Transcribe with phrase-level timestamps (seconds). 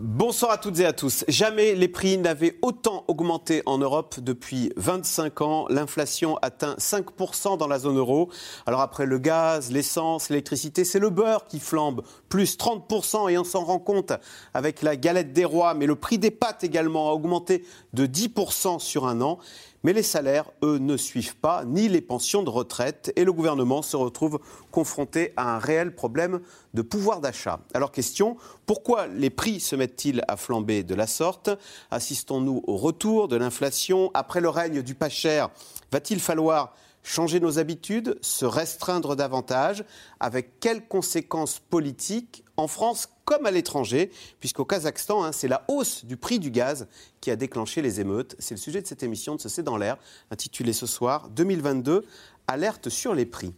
[0.00, 1.24] Bonsoir à toutes et à tous.
[1.26, 5.66] Jamais les prix n'avaient autant augmenté en Europe depuis 25 ans.
[5.70, 8.30] L'inflation atteint 5% dans la zone euro.
[8.64, 13.42] Alors après le gaz, l'essence, l'électricité, c'est le beurre qui flambe, plus 30% et on
[13.42, 14.12] s'en rend compte
[14.54, 15.74] avec la galette des rois.
[15.74, 19.40] Mais le prix des pâtes également a augmenté de 10% sur un an.
[19.84, 23.82] Mais les salaires, eux, ne suivent pas, ni les pensions de retraite, et le gouvernement
[23.82, 26.40] se retrouve confronté à un réel problème
[26.74, 27.60] de pouvoir d'achat.
[27.74, 31.50] Alors question, pourquoi les prix se mettent-ils à flamber de la sorte?
[31.90, 34.10] Assistons-nous au retour de l'inflation.
[34.14, 35.50] Après le règne du pas cher,
[35.92, 36.74] va-t-il falloir
[37.08, 39.84] changer nos habitudes, se restreindre davantage
[40.20, 46.04] Avec quelles conséquences politiques en France comme à l'étranger, puisqu'au Kazakhstan, hein, c'est la hausse
[46.04, 46.86] du prix du gaz
[47.20, 48.36] qui a déclenché les émeutes.
[48.38, 49.96] C'est le sujet de cette émission de Ce C'est dans l'air,
[50.30, 52.06] intitulée ce soir 2022
[52.46, 53.52] alerte sur les prix.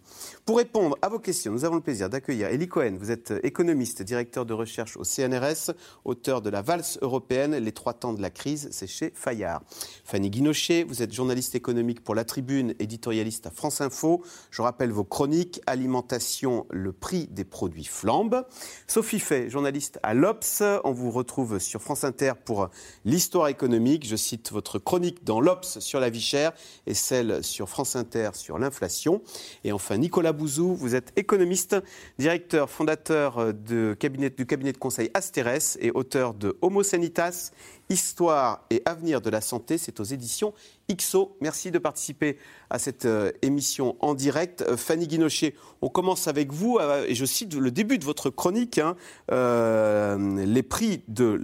[0.50, 2.96] Pour répondre à vos questions, nous avons le plaisir d'accueillir Elie Cohen.
[2.98, 5.70] Vous êtes économiste, directeur de recherche au CNRS,
[6.04, 9.62] auteur de La valse européenne, Les trois temps de la crise, c'est chez Fayard.
[10.04, 14.24] Fanny Guinochet, vous êtes journaliste économique pour La Tribune, éditorialiste à France Info.
[14.50, 18.44] Je rappelle vos chroniques Alimentation, le prix des produits flambe.
[18.88, 20.64] Sophie Fay, journaliste à l'Obs.
[20.82, 22.70] On vous retrouve sur France Inter pour
[23.04, 24.04] l'histoire économique.
[24.04, 26.50] Je cite votre chronique dans l'Obs sur la vie chère
[26.88, 29.22] et celle sur France Inter sur l'inflation
[29.62, 31.76] et enfin, Nicolas Vous êtes économiste,
[32.18, 37.52] directeur fondateur de cabinet, du cabinet de conseil Asteres et auteur de Homo Sanitas,
[37.90, 39.76] Histoire et avenir de la santé.
[39.76, 40.54] C'est aux éditions
[40.88, 41.36] IXO.
[41.40, 42.38] Merci de participer
[42.70, 44.62] à cette euh, émission en direct.
[44.62, 48.30] Euh, Fanny Guinochet, on commence avec vous, euh, et je cite le début de votre
[48.30, 48.96] chronique, hein,
[49.28, 51.40] les prix, de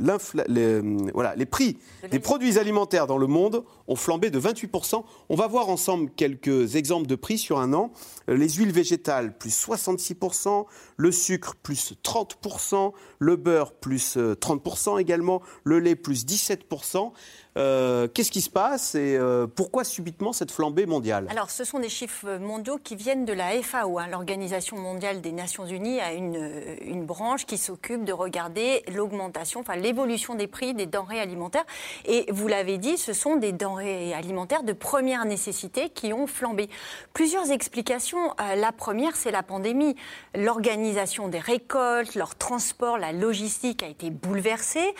[0.48, 0.80] les,
[1.12, 1.78] voilà, les prix
[2.10, 5.02] des produits alimentaires dans le monde ont flambé de 28%.
[5.28, 7.90] On va voir ensemble quelques exemples de prix sur un an.
[8.28, 15.80] Les huiles végétales, plus 66%, le sucre, plus 30%, le beurre, plus 30% également, le
[15.80, 17.12] lait, plus 17%.
[17.56, 21.15] Euh, qu'est-ce qui se passe et euh, pourquoi subitement cette flambée mondiale?
[21.28, 24.06] Alors, ce sont des chiffres mondiaux qui viennent de la FAO, hein.
[24.10, 29.76] l'Organisation mondiale des Nations Unies, a une, une branche qui s'occupe de regarder l'augmentation, enfin
[29.76, 31.64] l'évolution des prix des denrées alimentaires.
[32.04, 36.68] Et vous l'avez dit, ce sont des denrées alimentaires de première nécessité qui ont flambé.
[37.12, 38.34] Plusieurs explications.
[38.40, 39.96] Euh, la première, c'est la pandémie.
[40.34, 44.94] L'organisation des récoltes, leur transport, la logistique a été bouleversée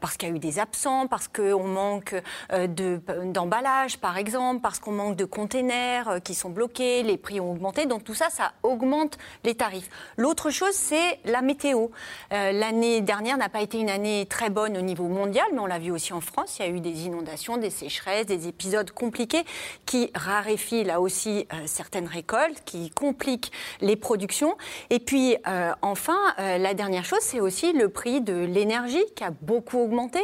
[0.00, 2.14] parce qu'il y a eu des absents, parce qu'on manque
[2.52, 7.40] euh, d'emballage, par exemple, parce qu'on manque de containers euh, qui sont bloqués, les prix
[7.40, 7.86] ont augmenté.
[7.86, 9.88] Donc tout ça, ça augmente les tarifs.
[10.16, 11.88] L'autre chose, c'est la météo.
[12.32, 15.66] Euh, l'année dernière n'a pas été une année très bonne au niveau mondial, mais on
[15.66, 16.58] l'a vu aussi en France.
[16.58, 19.44] Il y a eu des inondations, des sécheresses, des épisodes compliqués
[19.86, 24.56] qui raréfient là aussi certaines récoltes, qui compliquent les productions.
[24.90, 25.36] Et puis
[25.82, 30.20] enfin, la dernière chose, c'est aussi le prix de l'énergie qui a beaucoup augmenté.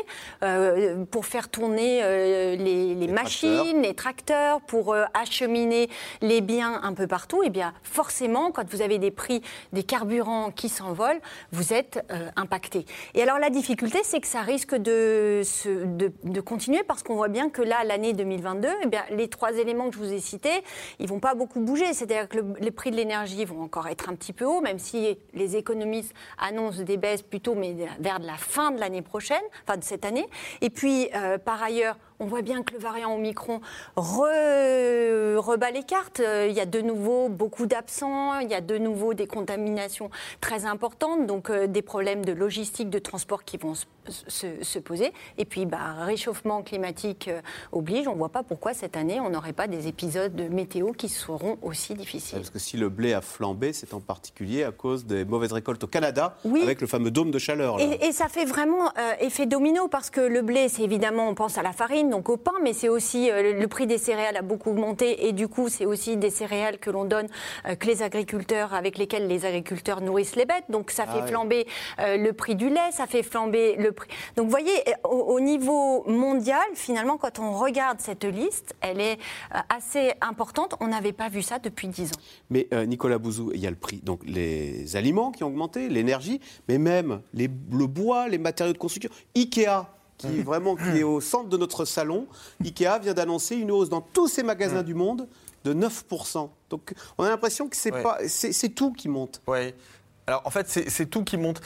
[1.10, 5.88] pour faire tourner euh, les, machines, les tracteurs, pour euh, acheminer
[6.22, 9.42] les biens un peu partout, eh bien forcément, quand vous avez des prix
[9.72, 11.20] des carburants qui s'envolent,
[11.52, 12.86] vous êtes euh, impacté.
[13.14, 15.42] Et alors la difficulté, c'est que ça risque de,
[16.24, 19.88] de, continuer parce qu'on voit bien que là, l'année 2022, eh bien, les trois éléments
[19.88, 20.62] que je vous ai cités,
[21.00, 21.92] ils vont pas beaucoup bouger.
[21.92, 25.18] C'est-à-dire que les prix de l'énergie vont encore être un petit peu hauts, même si
[25.34, 29.84] les économistes annoncent des baisses plutôt, mais vers la fin de l'année prochaine, enfin de
[29.84, 30.26] cette année.
[30.60, 31.08] Et puis,
[31.44, 33.60] par par ailleurs, on voit bien que le variant Omicron
[33.96, 36.20] rebat les cartes.
[36.20, 40.10] Il y a de nouveau beaucoup d'absents, il y a de nouveau des contaminations
[40.40, 43.74] très importantes, donc euh, des problèmes de logistique, de transport qui vont
[44.08, 45.12] se, poser.
[45.38, 47.40] Et puis, bah, réchauffement climatique euh,
[47.72, 48.06] oblige.
[48.06, 51.08] On ne voit pas pourquoi cette année, on n'aurait pas des épisodes de météo qui
[51.08, 52.38] seront aussi difficiles.
[52.38, 55.82] Parce que si le blé a flambé, c'est en particulier à cause des mauvaises récoltes
[55.84, 57.80] au Canada, avec le fameux dôme de chaleur.
[57.80, 61.58] Et, ça fait vraiment euh, effet domino, parce que le blé, c'est évidemment, on pense
[61.58, 64.42] à la farine, donc au pain, mais c'est aussi euh, le prix des céréales a
[64.42, 67.28] beaucoup augmenté, et du coup, c'est aussi des céréales que l'on donne,
[67.78, 70.64] que les agriculteurs, avec lesquels les agriculteurs nourrissent les bêtes.
[70.68, 71.66] Donc ça fait ah flamber
[71.98, 73.92] le prix du lait, ça fait flamber le
[74.36, 79.18] donc vous voyez, au, niveau mondial, finalement, quand on regarde cette liste, elle est
[79.54, 80.74] euh, assez importante.
[80.80, 82.20] On n'avait pas vu ça depuis 10 ans.
[82.50, 84.00] Mais euh, Nicolas Bouzou, il y a le prix.
[84.02, 88.78] Donc les aliments qui ont augmenté, l'énergie, mais même les, le bois, les matériaux de
[88.78, 89.10] construction.
[89.34, 89.86] Ikea,
[90.18, 92.26] qui est vraiment qui est au centre de notre salon,
[92.62, 95.28] Ikea vient d'annoncer une hausse dans tous ces magasins du monde
[95.64, 96.48] de 9%.
[96.70, 99.42] Donc on a l'impression que c'est pas c'est tout qui monte.
[99.46, 99.74] Oui.
[100.26, 101.60] Alors en fait, c'est tout qui monte.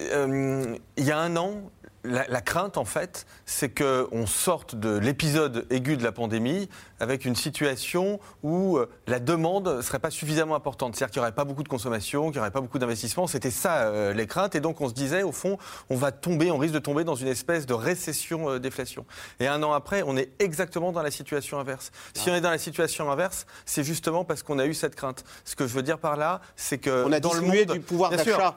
[0.00, 1.70] Euh, il y a un an,
[2.04, 6.68] la, crainte, en fait, c'est qu'on sorte de l'épisode aigu de la pandémie
[6.98, 10.96] avec une situation où euh, la demande ne serait pas suffisamment importante.
[10.96, 13.26] C'est-à-dire qu'il n'y aurait pas beaucoup de consommation, qu'il n'y aurait pas beaucoup d'investissement.
[13.26, 14.54] C'était ça euh, les craintes.
[14.54, 15.58] Et donc on se disait, au fond,
[15.90, 19.04] on va tomber, on risque de tomber dans une espèce de récession-déflation.
[19.40, 21.90] Euh, et un an après, on est exactement dans la situation inverse.
[22.14, 25.24] Si on est dans la situation inverse, c'est justement parce qu'on a eu cette crainte.
[25.44, 27.80] Ce que je veux dire par là, c'est que on a dans le monde, du
[27.80, 28.56] pouvoir d'achat.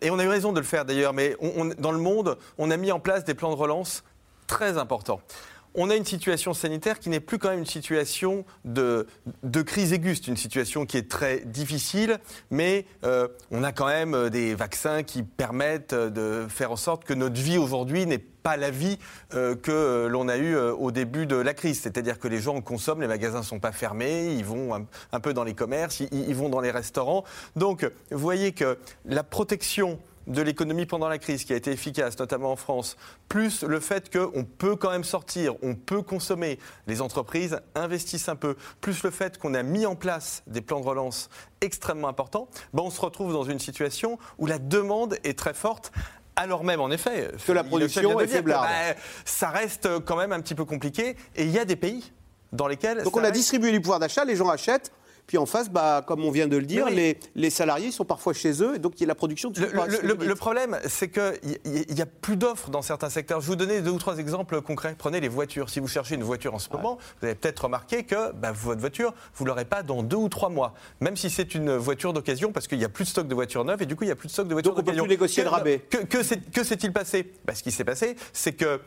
[0.00, 1.36] Et on a eu raison de le faire d'ailleurs, mais
[1.78, 4.04] dans le monde, on a mis en place des plans de relance
[4.46, 5.20] très importants
[5.74, 9.06] on a une situation sanitaire qui n'est plus quand même une situation de,
[9.66, 10.14] crise aiguë.
[10.28, 12.18] Une situation qui est très difficile,
[12.50, 17.04] mais euh, on a quand même euh, des vaccins qui permettent de faire en sorte
[17.04, 18.98] que notre vie aujourd'hui n'est pas la vie
[19.34, 21.80] euh, que l'on a eue au début de la crise.
[21.80, 25.34] C'est-à-dire que les gens consomment, les magasins ne sont pas fermés, ils vont un, peu
[25.34, 27.24] dans les commerces, ils vont dans les restaurants.
[27.56, 32.18] Donc, vous voyez que la protection de l'économie pendant la crise qui a été efficace,
[32.18, 32.96] notamment en France,
[33.28, 38.36] plus le fait qu'on peut quand même sortir, on peut consommer, les entreprises investissent un
[38.36, 41.28] peu, plus le fait qu'on a mis en place des plans de relance
[41.60, 45.92] extrêmement importants, ben on se retrouve dans une situation où la demande est très forte
[46.36, 48.66] alors même, en effet, que la production est faiblarde.
[48.68, 51.16] Ben, ça reste quand même un petit peu compliqué.
[51.36, 52.12] Et il y a des pays
[52.52, 53.02] dans lesquels.
[53.02, 54.90] Donc on a distribué du pouvoir d'achat, les gens achètent.
[55.26, 58.34] Puis en face, bah, comme on vient de le dire, les, les, salariés sont parfois
[58.34, 59.50] chez eux, et donc il y a la production.
[59.56, 63.40] Le, le, le, problème, c'est qu'il n'y a plus d'offres dans certains secteurs.
[63.40, 64.94] Je vais vous donner deux ou trois exemples concrets.
[64.98, 65.70] Prenez les voitures.
[65.70, 68.80] Si vous cherchez une voiture en ce moment, vous avez peut-être remarqué que bah, votre
[68.80, 70.74] voiture, vous ne l'aurez pas dans deux ou trois mois.
[71.00, 73.64] Même si c'est une voiture d'occasion, parce qu'il n'y a plus de stock de voitures
[73.64, 74.92] neuves, et du coup, il n'y a plus de stock de voitures d'occasion.
[74.92, 75.78] Donc on peut plus négocier le rabais.
[75.78, 77.32] Que, que s'est-il passé?
[77.46, 78.80] Bah, Ce qui s'est passé, c'est que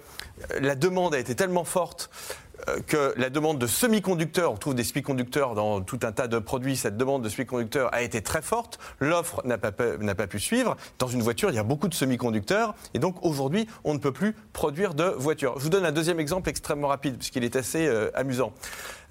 [0.60, 2.46] la demande a été tellement forte euh,
[2.88, 6.75] que la demande de semi-conducteurs, on trouve des semi-conducteurs dans tout un tas de produits,
[6.75, 10.75] cette demande de semi-conducteurs a été très forte, l'offre n'a pas, pas, pu suivre.
[11.00, 14.12] Dans une voiture, il y a beaucoup de semi-conducteurs, et donc aujourd'hui, on ne peut
[14.12, 15.54] plus produire de voitures.
[15.57, 18.54] Je vous donne un deuxième exemple extrêmement rapide, puisqu'il est assez euh, amusant.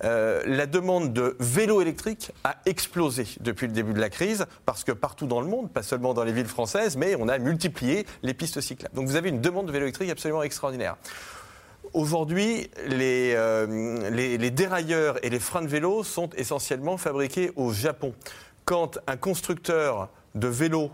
[0.04, 4.84] Euh, la demande de vélos électriques a explosé depuis le début de la crise, parce
[4.84, 8.06] que partout dans le monde, pas seulement dans les villes françaises, mais on a multiplié
[8.22, 8.94] les pistes cyclables.
[8.94, 10.96] Donc vous avez une demande de vélos électriques absolument extraordinaire.
[11.96, 18.12] Aujourd'hui, euh, les, dérailleurs et les freins de vélo sont essentiellement fabriqués au Japon.
[18.66, 20.90] Quand un constructeur de vélo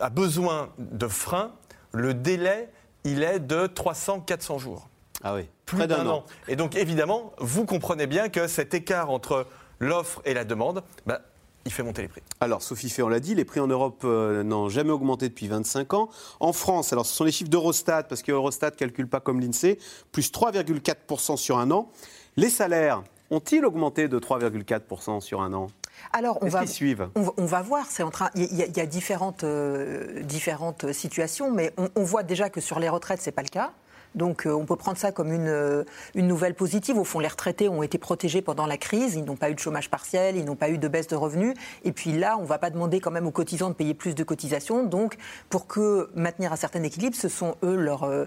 [0.00, 1.52] a besoin de freins,
[1.92, 2.70] le délai,
[3.04, 4.88] il est de 300-400 jours.
[5.22, 6.24] Ah oui, plus d'un an.
[6.48, 9.46] Et donc évidemment, vous comprenez bien que cet écart entre
[9.80, 11.20] l'offre et la demande, bah,
[11.64, 12.22] il fait monter les prix.
[12.40, 15.48] Alors, Sophie Fay, on l'a dit, les prix en Europe euh, n'ont jamais augmenté depuis
[15.48, 16.08] 25 ans.
[16.40, 19.78] En France, alors ce sont les chiffres d'Eurostat, parce qu'Eurostat ne calcule pas comme l'INSEE,
[20.12, 21.90] plus 3,4% sur un an.
[22.36, 25.68] Les salaires ont-ils augmenté de 3,4% sur un an?
[26.12, 27.84] Alors, on va, suivre on, va voir.
[27.88, 28.30] C'est en train.
[28.34, 32.88] Il y, a, différentes, euh, différentes situations, mais on, on, voit déjà que sur les
[32.88, 33.72] retraites, c'est pas le cas.
[34.14, 35.84] Donc euh, on peut prendre ça comme une, euh,
[36.14, 36.98] une, nouvelle positive.
[36.98, 39.60] Au fond, les retraités ont été protégés pendant la crise, ils n'ont pas eu de
[39.60, 41.54] chômage partiel, ils n'ont pas eu de baisse de revenus.
[41.84, 44.14] Et puis là, on ne va pas demander quand même aux cotisants de payer plus
[44.14, 44.84] de cotisations.
[44.84, 45.16] Donc
[45.48, 48.26] pour que maintenir un certain équilibre, ce sont eux leurs euh,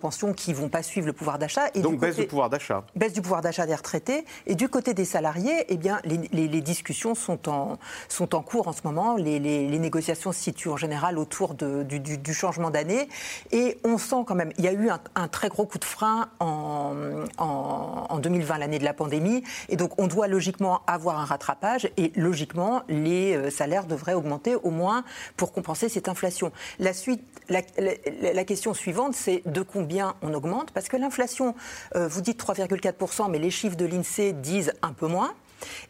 [0.00, 1.70] pensions qui ne vont pas suivre le pouvoir d'achat.
[1.76, 2.84] Donc baisse du pouvoir d'achat.
[2.96, 4.24] Baisse du pouvoir d'achat des retraités.
[4.46, 8.68] Et du côté des salariés, eh bien, les, les, discussions sont en, sont en cours
[8.68, 9.16] en ce moment.
[9.16, 13.08] Les, les négociations se situent en général autour de, du, du, changement d'année.
[13.50, 15.78] Et on sent quand même, il y a eu un, un un très gros coup
[15.78, 16.94] de frein en,
[17.38, 19.42] en, 2020, l'année de la pandémie.
[19.68, 24.54] Et donc, on doit logiquement avoir un rattrapage et logiquement, les euh, salaires devraient augmenter
[24.54, 25.04] au moins
[25.36, 26.52] pour compenser cette inflation.
[26.78, 30.72] La, suite, la, question suivante, c'est de combien on augmente?
[30.72, 31.54] Parce que l'inflation,
[31.94, 35.32] euh, vous dites 3,4%, mais les chiffres de l'INSEE disent un peu moins.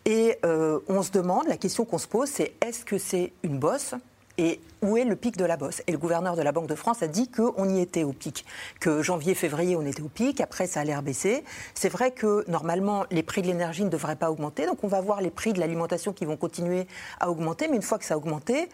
[0.04, 3.58] Et euh, on se demande, la question qu'on se pose, c'est est-ce que c'est une
[3.58, 3.94] bosse
[4.38, 5.82] et où est le pic de la bosse?
[5.86, 8.44] Et le gouverneur de la Banque de France a dit qu'on y était au pic,
[8.80, 11.44] que janvier-février on était au pic, après ça a l'air baissé.
[11.74, 15.00] C'est vrai que normalement les prix de l'énergie ne devraient pas augmenter, donc on va
[15.00, 16.86] voir les prix de l'alimentation qui vont continuer
[17.20, 18.68] à augmenter, mais une fois que ça a augmenté,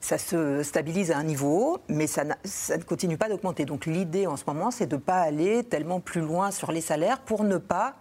[0.00, 3.66] ça se stabilise à un niveau, mais ça, ça ne continue pas d'augmenter.
[3.66, 6.80] Donc l'idée en ce moment, c'est de ne pas aller tellement plus loin sur les
[6.80, 7.96] salaires pour ne pas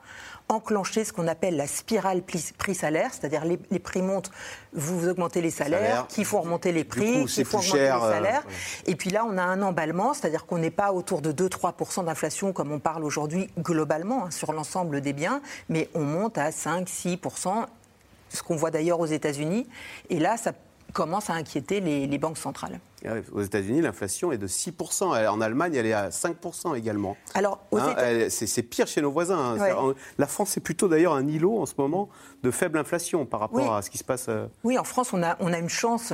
[0.50, 4.32] enclencher ce qu'on appelle la spirale prix-salaire, c'est-à-dire les, prix montent,
[4.74, 8.44] vous augmentez les salaires, qui font remonter les prix, qui font augmenter les euh, salaires.
[8.88, 12.52] Et puis là, on a un emballement, c'est-à-dire qu'on n'est pas autour de 2-3% d'inflation
[12.52, 17.66] comme on parle aujourd'hui globalement hein, sur l'ensemble des biens, mais on monte à 5-6%,
[18.30, 19.68] ce qu'on voit d'ailleurs aux États-Unis.
[20.10, 20.54] Et là, ça
[20.94, 22.80] commence à inquiéter les, banques centrales.
[23.06, 25.28] Ah aux États-Unis, l'inflation est de 6%.
[25.28, 27.18] En Allemagne, elle est à 5% également.
[27.34, 27.96] Alors, hein,
[28.30, 29.56] c'est pire chez nos voisins.
[29.60, 29.94] Hein.
[30.18, 32.10] La France est plutôt d'ailleurs un îlot en ce moment
[32.44, 34.26] de faible inflation par rapport à ce qui se passe.
[34.30, 36.14] Euh, oui, en France, on a, on a une chance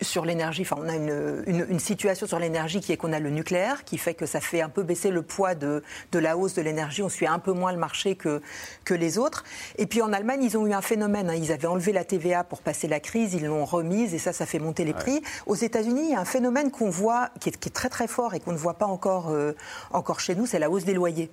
[0.00, 3.30] sur l'énergie, enfin, on a une, une, situation sur l'énergie qui est qu'on a le
[3.30, 6.54] nucléaire, qui fait que ça fait un peu baisser le poids de, de la hausse
[6.54, 7.02] de l'énergie.
[7.02, 8.42] On suit un peu moins le marché que,
[8.84, 9.44] que les autres.
[9.78, 11.30] Et puis en Allemagne, ils ont eu un phénomène.
[11.30, 11.36] Hein.
[11.36, 14.46] Ils avaient enlevé la TVA pour passer la crise, ils l'ont remise et ça, ça
[14.46, 15.22] fait monter les prix.
[15.46, 18.08] Aux États-Unis, il y a un phénomène qu'on voit, qui est, qui est, très très
[18.08, 19.52] fort et qu'on ne voit pas encore, euh,
[19.92, 21.30] encore chez nous, c'est la hausse des loyers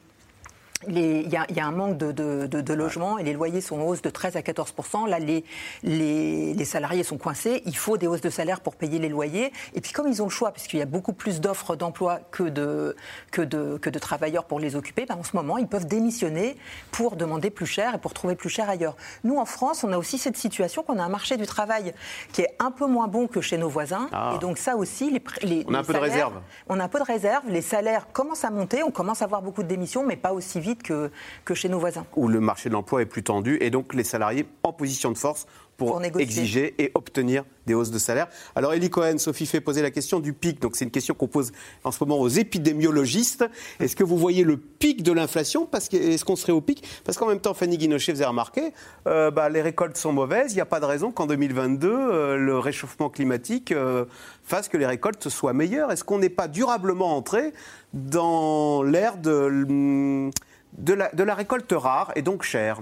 [0.88, 4.10] il y, a un manque de, de, logements et les loyers sont en hausse de
[4.10, 4.74] 13 à 14
[5.08, 5.44] Là, les,
[5.84, 7.62] les, salariés sont coincés.
[7.66, 9.52] Il faut des hausses de salaire pour payer les loyers.
[9.74, 12.44] Et puis, comme ils ont le choix, puisqu'il y a beaucoup plus d'offres d'emploi que
[12.44, 12.96] de,
[13.32, 16.58] que, de, que de travailleurs pour les occuper, ben, en ce moment, ils peuvent démissionner
[16.92, 18.96] pour demander plus cher et pour trouver plus cher ailleurs.
[19.24, 21.94] Nous, en France, on a aussi cette situation qu'on a un marché du travail
[22.32, 24.10] qui est un peu moins bon que chez nos voisins.
[24.12, 24.34] Ah.
[24.36, 26.42] Et donc, ça aussi, les, les on a un peu de réserve.
[26.70, 27.44] On a un peu de réserve.
[27.48, 28.84] Les salaires commencent à monter.
[28.84, 31.12] On commence à avoir beaucoup de démissions, mais pas aussi vite que,
[31.46, 32.06] que chez nos voisins.
[32.16, 35.18] Où le marché de l'emploi est plus tendu et donc les salariés en position de
[35.18, 35.46] force
[35.78, 38.28] pour, exiger et obtenir des hausses de salaire.
[38.56, 40.60] Alors Elie Cohen, Sophie fait poser la question du pic.
[40.60, 41.52] Donc c'est une question qu'on pose
[41.84, 43.46] en ce moment aux épidémiologistes.
[43.80, 45.70] Est-ce que vous voyez le pic de l'inflation?
[45.72, 46.84] Est-ce qu'on serait au pic?
[47.04, 48.74] Parce qu'en même temps, Fanny Guinochet faisait remarquer,
[49.08, 50.54] euh, bah, les récoltes sont mauvaises.
[50.54, 54.06] Il n'y a pas de raison qu'en 2022, euh, le réchauffement climatique euh,
[54.44, 55.92] fasse que les récoltes soient meilleures.
[55.92, 57.54] Est-ce qu'on n'est pas durablement entré
[57.94, 60.32] dans l'ère de
[60.78, 62.82] de la, récolte rare et donc chère.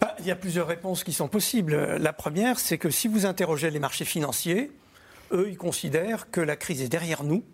[0.00, 1.74] Bah, il y a plusieurs réponses qui sont possibles.
[1.98, 4.70] La première, c'est que si vous interrogez les marchés financiers,
[5.32, 7.44] eux, ils considèrent que la crise est derrière nous,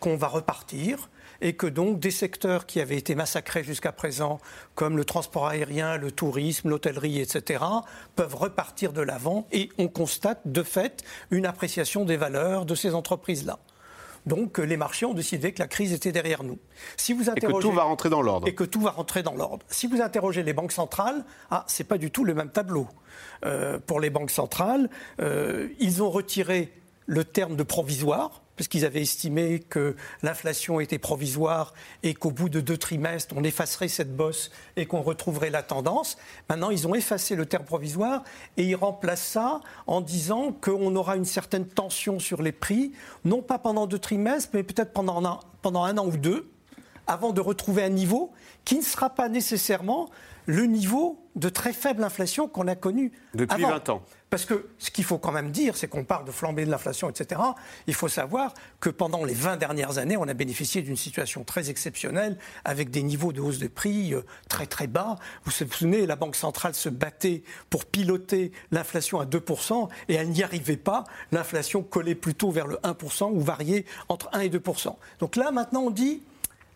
[0.00, 1.08] qu'on va repartir,
[1.40, 4.40] et que donc des secteurs qui avaient été massacrés jusqu'à présent,
[4.74, 7.64] comme le transport aérien, le tourisme, l'hôtellerie, etc.,
[8.16, 12.94] peuvent repartir de l'avant, et on constate de fait une appréciation des valeurs de ces
[12.94, 13.58] entreprises-là.
[14.28, 16.58] Donc les marchés ont décidé que la crise était derrière nous.
[16.96, 18.46] Si vous et que tout va rentrer dans l'ordre.
[18.46, 19.64] Et que tout va rentrer dans l'ordre.
[19.68, 22.86] Si vous interrogez les banques centrales, ah, c'est pas du tout le même tableau.
[23.44, 26.72] Euh, pour les banques centrales, euh, ils ont retiré
[27.06, 32.60] le terme de provisoire puisqu'ils avaient estimé que l'inflation était provisoire et qu'au bout de
[32.60, 36.18] deux trimestres, on effacerait cette bosse et qu'on retrouverait la tendance.
[36.50, 38.24] Maintenant, ils ont effacé le terme provisoire
[38.56, 42.90] et ils remplacent ça en disant qu'on aura une certaine tension sur les prix,
[43.24, 46.50] non pas pendant deux trimestres, mais peut-être pendant un, pendant un an ou deux,
[47.06, 48.32] avant de retrouver un niveau
[48.64, 50.10] qui ne sera pas nécessairement
[50.46, 54.02] le niveau de très faible inflation qu'on a connu depuis 20 ans.
[54.30, 57.08] Parce que ce qu'il faut quand même dire, c'est qu'on parle de flambée de l'inflation,
[57.08, 57.40] etc.
[57.86, 61.70] Il faut savoir que pendant les 20 dernières années, on a bénéficié d'une situation très
[61.70, 65.16] exceptionnelle avec des niveaux de hausse de prix euh, très très bas.
[65.44, 70.28] Vous vous souvenez, la Banque centrale se battait pour piloter l'inflation à 2% et elle
[70.28, 71.04] n'y arrivait pas.
[71.32, 74.94] L'inflation collait plutôt vers le 1% ou variait entre 1 et 2%.
[75.20, 76.22] Donc là, maintenant, on dit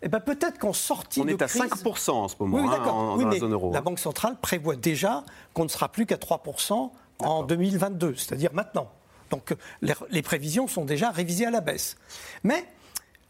[0.05, 1.61] eh ben, peut-être qu'en sortie on de crise...
[1.61, 3.71] On est à 5% en ce moment hein, en, dans la zone euro.
[3.71, 8.91] La Banque centrale prévoit déjà qu'on ne sera plus qu'à 3% en 2022, c'est-à-dire maintenant.
[9.29, 11.97] Donc les, prévisions sont déjà révisées à la baisse.
[12.43, 12.65] Mais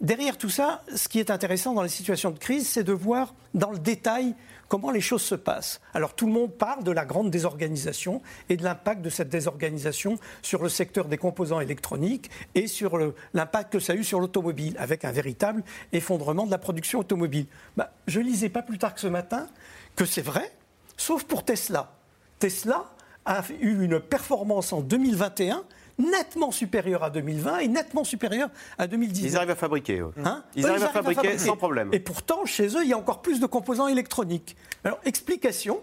[0.02, 3.34] derrière tout ça, ce qui est intéressant dans les situations de crise, c'est de voir
[3.54, 4.36] dans le détail
[4.68, 5.80] comment les choses se passent.
[5.94, 10.18] Alors tout le monde parle de la grande désorganisation et de l'impact de cette désorganisation
[10.42, 12.98] sur le secteur des composants électroniques et sur
[13.34, 15.63] l'impact que ça a eu sur l'automobile, avec un véritable
[15.94, 17.46] effondrement de la production automobile.
[17.78, 19.48] Bah, je lisais pas plus tard que ce matin
[19.96, 20.52] que c'est vrai,
[20.98, 21.94] sauf pour Tesla.
[22.40, 22.93] Tesla
[23.25, 25.63] a eu une performance en 2021
[25.98, 29.32] nettement supérieure à 2020 et nettement supérieure à 2019.
[29.32, 30.03] Ils arrivent à fabriquer.
[30.25, 31.89] Hein ils, arrivent à, fabriquer sans problème.
[31.92, 34.56] Et pourtant, chez eux, il y a encore plus de composants électroniques.
[34.84, 35.82] Alors, explication,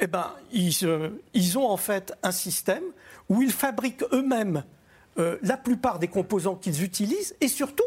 [0.00, 0.72] eh ben, ils,
[1.34, 2.82] ils ont en fait un système
[3.28, 4.64] où ils fabriquent eux-mêmes
[5.18, 7.84] euh, la plupart des composants qu'ils utilisent et surtout,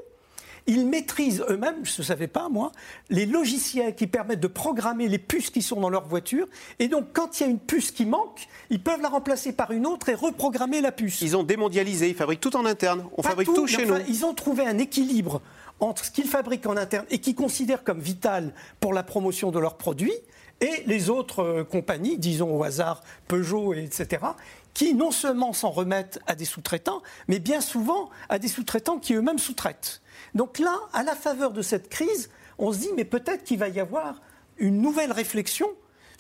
[0.68, 2.72] ils maîtrisent eux-mêmes, je ne savais pas moi,
[3.10, 6.48] les logiciels qui permettent de programmer les puces qui sont dans leur voiture.
[6.80, 9.72] Et donc, quand il y a une puce qui manque, ils peuvent la remplacer par
[9.72, 11.22] une autre et reprogrammer la puce.
[11.22, 13.06] Ils ont démondialisé, ils fabriquent tout en interne.
[13.18, 13.96] On fabrique tout, chez nous.
[14.08, 15.42] Ils ont trouvé un équilibre
[15.80, 19.60] entre ce qu'ils fabriquent en interne et qu'ils considèrent comme vital pour la promotion de
[19.60, 20.14] leurs produits
[20.62, 24.24] et les autres euh, compagnies, disons au hasard Peugeot, etc.,
[24.74, 29.14] qui non seulement s'en remettent à des sous-traitants, mais bien souvent à des sous-traitants qui
[29.14, 30.02] eux-mêmes sous-traitent.
[30.34, 33.70] Donc là, à la faveur de cette crise, on se dit, mais peut-être qu'il va
[33.70, 34.22] y avoir
[34.58, 35.68] une nouvelle réflexion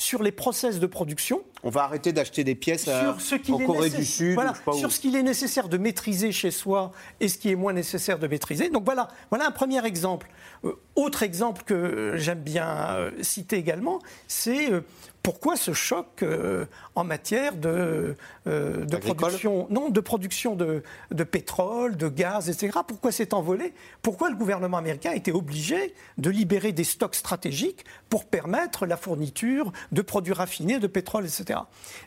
[0.02, 1.44] sur les process de production.
[1.64, 4.40] On va arrêter d'acheter des pièces sur ce en Corée du Sud.
[4.74, 8.18] sur ce qu'il est nécessaire de maîtriser chez soi et ce qui est moins nécessaire
[8.18, 8.70] de maîtriser.
[8.70, 10.28] Donc voilà, voilà un premier exemple.
[10.66, 14.82] Euh, autre exemple que j'aime bien euh, citer également, c'est euh,
[15.24, 18.16] pourquoi ce choc euh, en matière de,
[18.48, 22.80] euh, de production, non, de production de, de, pétrole, de gaz, etc.
[22.88, 23.74] Pourquoi c'est envolé?
[24.02, 28.98] Pourquoi le gouvernement américain a été obligé de libérer des stocks stratégiques pour permettre la
[28.98, 31.60] fourniture de produits raffinés, de pétrole, etc.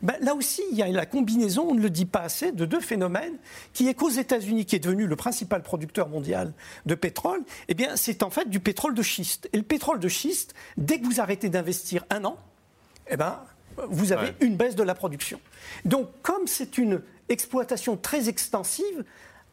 [0.02, 2.64] Ben, là aussi, il y a la combinaison, on ne le dit pas assez, de
[2.64, 3.36] deux phénomènes
[3.72, 6.52] qui est qu'aux États-Unis, qui est devenu le principal producteur mondial
[6.86, 9.48] de pétrole, eh bien, c'est en fait du pétrole de schiste.
[9.52, 12.38] Et le pétrole de schiste, dès que vous arrêtez d'investir un an,
[13.08, 13.40] eh ben,
[13.88, 15.40] vous avez une baisse de la production.
[15.84, 19.04] Donc, comme c'est une exploitation très extensive,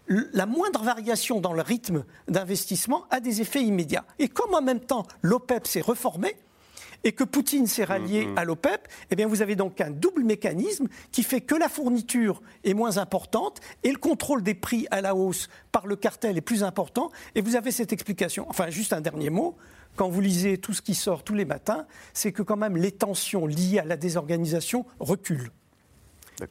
[0.07, 4.05] la moindre variation dans le rythme d'investissement a des effets immédiats.
[4.19, 6.35] Et comme en même temps l'OPEP s'est reformé,
[7.03, 8.37] et que Poutine s'est rallié mm-hmm.
[8.37, 12.41] à l'OPEP, eh bien vous avez donc un double mécanisme qui fait que la fourniture
[12.63, 16.41] est moins importante et le contrôle des prix à la hausse par le cartel est
[16.41, 17.11] plus important.
[17.35, 18.45] Et vous avez cette explication.
[18.49, 19.57] Enfin, juste un dernier mot
[19.95, 22.91] quand vous lisez tout ce qui sort tous les matins, c'est que quand même les
[22.91, 25.51] tensions liées à la désorganisation reculent.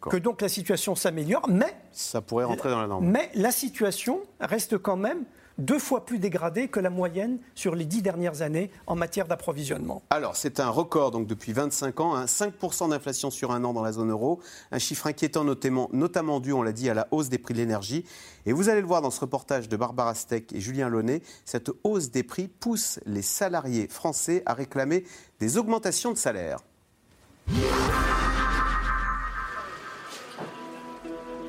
[0.01, 1.75] Que donc la situation s'améliore, mais.
[1.91, 3.09] Ça pourrait rentrer dans la norme.
[3.09, 5.25] Mais la situation reste quand même
[5.61, 10.03] deux fois plus dégradée que la moyenne sur les dix dernières années en matière d'approvisionnement.
[10.11, 13.93] Alors, c'est un record donc depuis 25 ans, 5% d'inflation sur un an dans la
[13.93, 14.41] zone euro,
[14.73, 17.59] un chiffre inquiétant notamment, notamment dû, on l'a dit, à la hausse des prix de
[17.59, 18.05] l'énergie.
[18.47, 21.71] Et vous allez le voir dans ce reportage de Barbara Steck et Julien Launay, cette
[21.85, 25.05] hausse des prix pousse les salariés français à réclamer
[25.39, 26.61] des augmentations de salaire.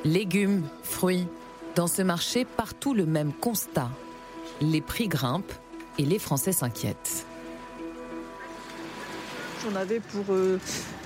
[0.03, 1.27] Légumes, fruits,
[1.75, 3.89] dans ce marché, partout le même constat.
[4.61, 5.53] Les prix grimpent
[5.97, 7.25] et les Français s'inquiètent.
[9.63, 10.23] J'en avais pour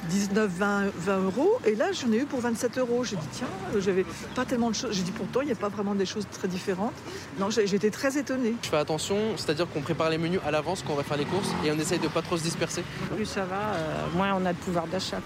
[0.09, 3.03] 19, 20, 20 euros et là j'en ai eu pour 27 euros.
[3.03, 4.95] J'ai dit tiens, euh, j'avais pas tellement de choses.
[4.95, 6.93] J'ai dit pourtant il n'y a pas vraiment des choses très différentes.
[7.39, 8.55] Non, j'étais très étonnée.
[8.61, 11.25] Je fais attention, c'est-à-dire qu'on prépare les menus à l'avance quand on va faire les
[11.25, 12.83] courses et on essaye de pas trop se disperser.
[13.15, 15.21] Plus ça va, euh, moins on a de pouvoir d'achat.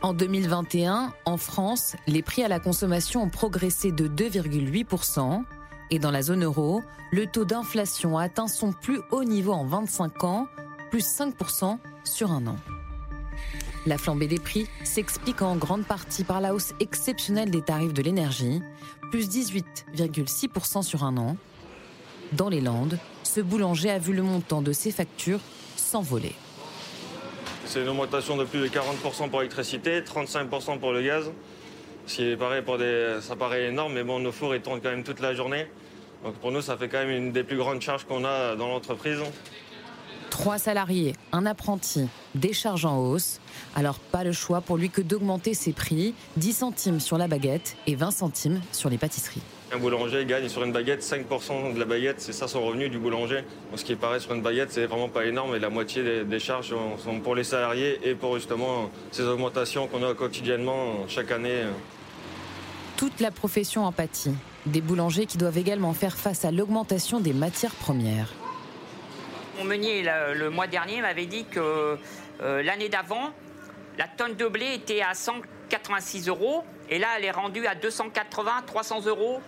[0.00, 5.44] En 2021, en France, les prix à la consommation ont progressé de 2,8%.
[5.90, 9.64] Et dans la zone euro, le taux d'inflation a atteint son plus haut niveau en
[9.64, 10.46] 25 ans,
[10.90, 12.56] plus 5% sur un an.
[13.86, 18.02] La flambée des prix s'explique en grande partie par la hausse exceptionnelle des tarifs de
[18.02, 18.60] l'énergie,
[19.10, 21.36] plus 18,6% sur un an.
[22.32, 25.40] Dans les Landes, ce boulanger a vu le montant de ses factures
[25.76, 26.34] s'envoler.
[27.64, 31.30] C'est une augmentation de plus de 40% pour l'électricité, 35% pour le gaz.
[32.08, 34.88] Ce qui paraît pour des, ça paraît énorme, mais bon, nos fours ils tournent quand
[34.88, 35.66] même toute la journée.
[36.24, 38.68] Donc pour nous, ça fait quand même une des plus grandes charges qu'on a dans
[38.68, 39.18] l'entreprise.
[40.30, 43.40] Trois salariés, un apprenti, des charges en hausse.
[43.76, 47.76] Alors pas le choix pour lui que d'augmenter ses prix, 10 centimes sur la baguette
[47.86, 49.42] et 20 centimes sur les pâtisseries.
[49.70, 52.98] Un boulanger gagne sur une baguette 5% de la baguette, c'est ça son revenu du
[52.98, 53.44] boulanger.
[53.76, 56.74] Ce qui paraît sur une baguette, c'est vraiment pas énorme et la moitié des, charges
[57.04, 61.64] sont pour les salariés et pour justement ces augmentations qu'on a quotidiennement chaque année.
[62.98, 64.34] Toute la profession en pâtit.
[64.66, 68.34] Des boulangers qui doivent également faire face à l'augmentation des matières premières.
[69.56, 71.96] Mon meunier, le, mois dernier, m'avait dit que
[72.42, 73.30] euh, l'année d'avant,
[73.98, 78.50] la tonne de blé était à 186 euros et là, elle est rendue à 280,
[78.66, 79.40] 300 euros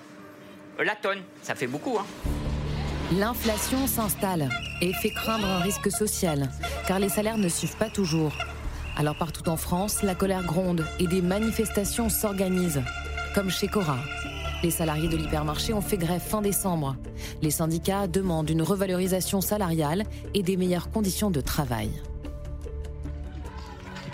[0.78, 1.22] la tonne.
[1.42, 2.06] Ça fait beaucoup, hein.
[3.18, 4.48] L'inflation s'installe
[4.80, 6.48] et fait craindre un risque social,
[6.86, 8.32] car les salaires ne suivent pas toujours.
[8.96, 12.82] Alors partout en France, la colère gronde et des manifestations s'organisent,
[13.34, 13.98] comme chez Cora.
[14.62, 16.96] Les salariés de l'hypermarché ont fait grève fin décembre.
[17.40, 21.90] Les syndicats demandent une revalorisation salariale et des meilleures conditions de travail.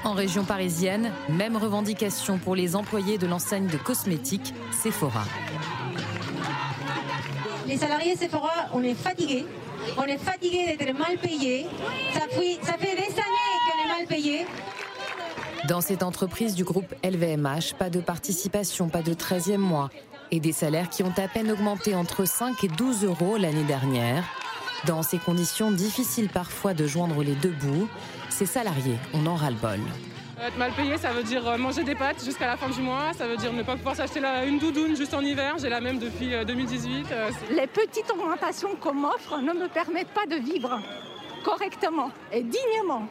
[0.04, 5.24] En région parisienne, même revendication pour les employés de l'enseigne de cosmétiques Sephora.
[7.66, 9.46] Les salariés Sephora, on est fatigués.
[9.96, 11.66] On est fatigués d'être mal payés.
[12.12, 14.46] Ça fait, des années qu'on est mal payés.
[15.68, 19.90] Dans cette entreprise du groupe LVMH, pas de participation, pas de 13e mois
[20.30, 24.22] et des salaires qui ont à peine augmenté entre 5 et 12 euros l'année dernière.
[24.86, 27.88] Dans ces conditions difficiles parfois de joindre les deux bouts,
[28.28, 29.80] ces salariés en ont ras-le-bol.
[30.40, 33.12] Être mal payé, ça veut dire euh, manger des pâtes jusqu'à la fin du mois,
[33.16, 35.98] ça veut dire ne pas pouvoir s'acheter une doudoune juste en hiver, j'ai la même
[35.98, 37.06] depuis 2018.
[37.10, 40.78] Euh, les petites augmentations qu'on m'offre ne me permettent pas de vivre
[41.42, 43.08] correctement et dignement.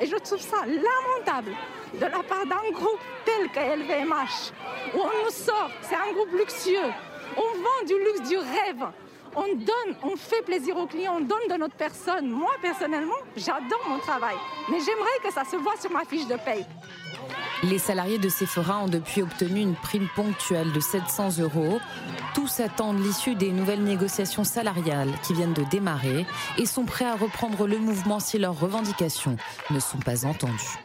[0.00, 1.52] Et je trouve ça lamentable
[1.94, 4.52] de la part d'un groupe tel que LVMH,
[4.94, 6.92] où on nous sort, c'est un groupe luxueux,
[7.36, 8.86] on vend du luxe, du rêve,
[9.36, 12.28] on donne, on fait plaisir aux clients, on donne de notre personne.
[12.28, 14.36] Moi, personnellement, j'adore mon travail,
[14.70, 16.66] mais j'aimerais que ça se voit sur ma fiche de paye.
[17.62, 21.80] Les salariés de Sephora ont depuis obtenu une prime ponctuelle de 700 euros.
[22.34, 26.26] Tous attendent l'issue des nouvelles négociations salariales qui viennent de démarrer
[26.58, 29.36] et sont prêts à reprendre le mouvement si leurs revendications
[29.70, 30.78] ne sont pas entendues.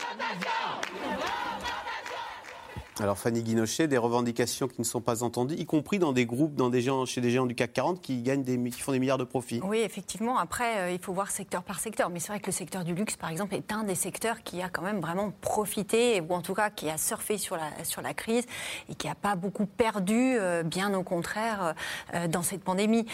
[2.99, 6.56] Alors Fanny Guinochet, des revendications qui ne sont pas entendues, y compris dans des groupes,
[6.56, 8.99] dans des gens, chez des géants du CAC 40 qui, gagnent des, qui font des
[8.99, 9.62] milliards de profits.
[9.63, 10.38] Oui, effectivement.
[10.38, 12.10] Après, euh, il faut voir secteur par secteur.
[12.10, 14.62] Mais c'est vrai que le secteur du luxe, par exemple, est un des secteurs qui
[14.62, 18.01] a quand même vraiment profité, ou en tout cas qui a surfé sur la, sur
[18.01, 18.45] la crise
[18.89, 21.73] et qui n'a pas beaucoup perdu, euh, bien au contraire,
[22.13, 23.06] euh, dans cette pandémie.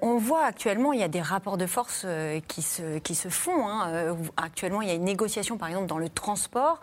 [0.00, 2.06] on voit actuellement, il y a des rapports de force
[2.48, 3.68] qui, se, qui se font.
[3.68, 4.16] Hein.
[4.36, 6.80] Actuellement, il y a une négociation, par exemple, dans le transport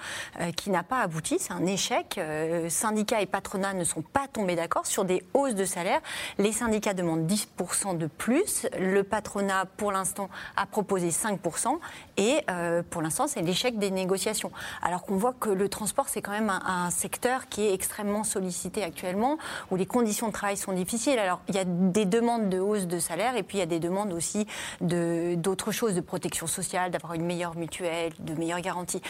[0.56, 1.38] qui n'a pas abouti.
[1.40, 5.56] C'est un échec euh, syndicats et patronat ne sont pas tombés d'accord sur des hausses
[5.56, 6.02] de salaire.
[6.38, 8.68] Les syndicats demandent 10% de plus.
[8.80, 11.78] Le patronat, pour l'instant, a proposé 5%.
[12.18, 14.52] Et euh, pour l'instant, c'est l'échec des négociations.
[14.82, 18.84] Alors qu'on voit que le transport, c'est quand même un, secteur qui est extrêmement sollicité
[18.84, 19.38] actuellement,
[19.70, 21.20] où les conditions de travail sont difficiles.
[21.20, 23.68] Alors, il y a des demandes de hausse de salaire et puis il y a
[23.68, 24.48] des demandes aussi
[24.82, 29.02] d'autres choses, de protection sociale, d'avoir une meilleure mutuelle, de meilleures garanties.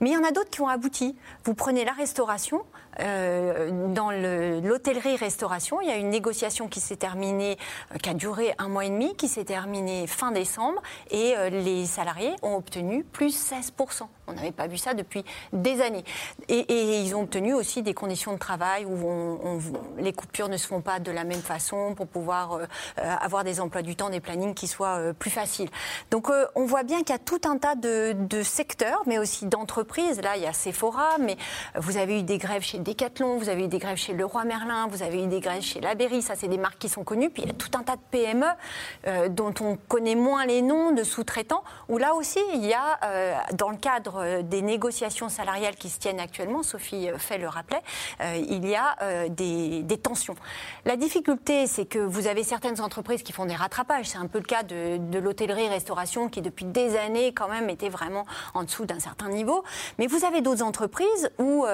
[0.00, 1.16] Mais il y en a d'autres qui ont abouti.
[1.44, 2.57] Vous prenez la restauration,
[3.00, 7.56] euh, dans l'hôtellerie-restauration, il y a une négociation qui s'est terminée,
[7.92, 11.48] euh, qui a duré un mois et demi, qui s'est terminée fin décembre, et euh,
[11.48, 14.02] les salariés ont obtenu plus 16%.
[14.26, 16.04] On n'avait pas vu ça depuis des années.
[16.48, 19.60] Et, ils ont obtenu aussi des conditions de travail où
[19.98, 22.58] les coupures ne se font pas de la même façon pour pouvoir
[22.96, 25.70] avoir des emplois du temps, des plannings qui soient plus faciles.
[26.10, 29.46] Donc on voit bien qu'il y a tout un tas de, de secteurs, mais aussi
[29.46, 30.20] d'entreprises.
[30.20, 31.38] Là, il y a Sephora, mais
[31.76, 34.86] vous avez eu des grèves chez Decathlon, vous avez eu des grèves chez Leroy Merlin,
[34.86, 37.28] vous avez eu des grèves chez La ça c'est des marques qui sont connues.
[37.28, 38.46] Puis il y a tout un tas de PME
[39.06, 42.98] euh, dont on connaît moins les noms de sous-traitants, où là aussi il y a,
[43.04, 47.82] euh, dans le cadre des négociations salariales qui se tiennent actuellement, Sophie fait le rappelait,
[48.22, 50.36] euh, il y a des, tensions.
[50.86, 54.06] La difficulté, c'est que vous avez certaines entreprises qui font des rattrapages.
[54.06, 57.90] C'est un peu le cas de, de l'hôtellerie-restauration qui depuis des années quand même était
[57.90, 59.64] vraiment en dessous d'un certain niveau.
[59.98, 61.66] Mais vous avez d'autres entreprises où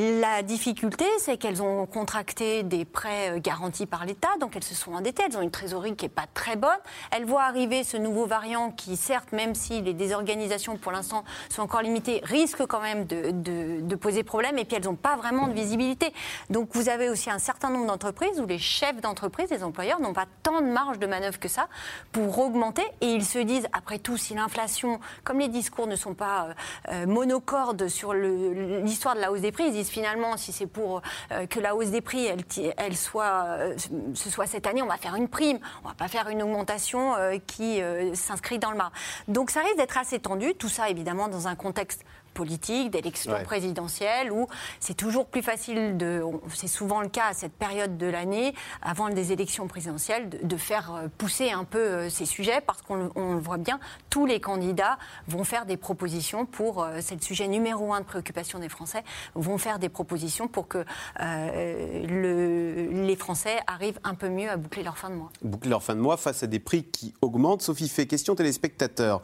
[0.00, 4.74] la difficulté, c'est qu'elles ont contracté des prêts euh, garantis par l'État, donc elles se
[4.74, 6.70] sont endettées, elles ont une trésorerie qui n'est pas très bonne.
[7.10, 11.60] Elles voient arriver ce nouveau variant qui, certes, même si les désorganisations pour l'instant sont
[11.62, 15.52] encore limitées, risque quand même de, poser problème, et puis elles n'ont pas vraiment de
[15.52, 16.14] visibilité.
[16.48, 20.14] Donc vous avez aussi un certain nombre d'entreprises où les chefs d'entreprise, les employeurs, n'ont
[20.14, 21.68] pas tant de marge de manœuvre que ça
[22.12, 26.14] pour augmenter, et ils se disent, après tout, si l'inflation, comme les discours ne sont
[26.14, 26.54] pas euh,
[26.92, 31.60] euh, monocordes sur l'histoire de la hausse des prix, finalement, si c'est pour euh, que
[31.60, 32.26] la hausse des prix,
[32.76, 33.76] elle, soit, euh,
[34.14, 35.58] ce soit cette année, on va faire une prime.
[35.84, 37.80] On va pas faire une augmentation euh, qui
[38.14, 38.92] s'inscrit dans le mar.
[39.28, 40.54] Donc ça risque d'être assez tendu.
[40.54, 44.46] Tout ça, évidemment, dans un contexte politique, d'élection présidentielle, où
[44.78, 46.22] c'est toujours plus facile de,
[46.54, 50.94] c'est souvent le cas à cette période de l'année, avant des élections présidentielles, de, faire
[50.94, 54.98] euh, pousser un peu euh, ces sujets, parce qu'on le voit bien, tous les candidats
[55.28, 59.02] vont faire des propositions pour, euh, c'est le sujet numéro un de préoccupation des Français,
[59.34, 60.84] vont faire des propositions pour que
[61.18, 65.30] le, les Français arrivent un peu mieux à boucler leur fin de mois.
[65.42, 67.62] Boucler leur fin de mois face à des prix qui augmentent.
[67.62, 69.22] Sophie fait question téléspectateurs.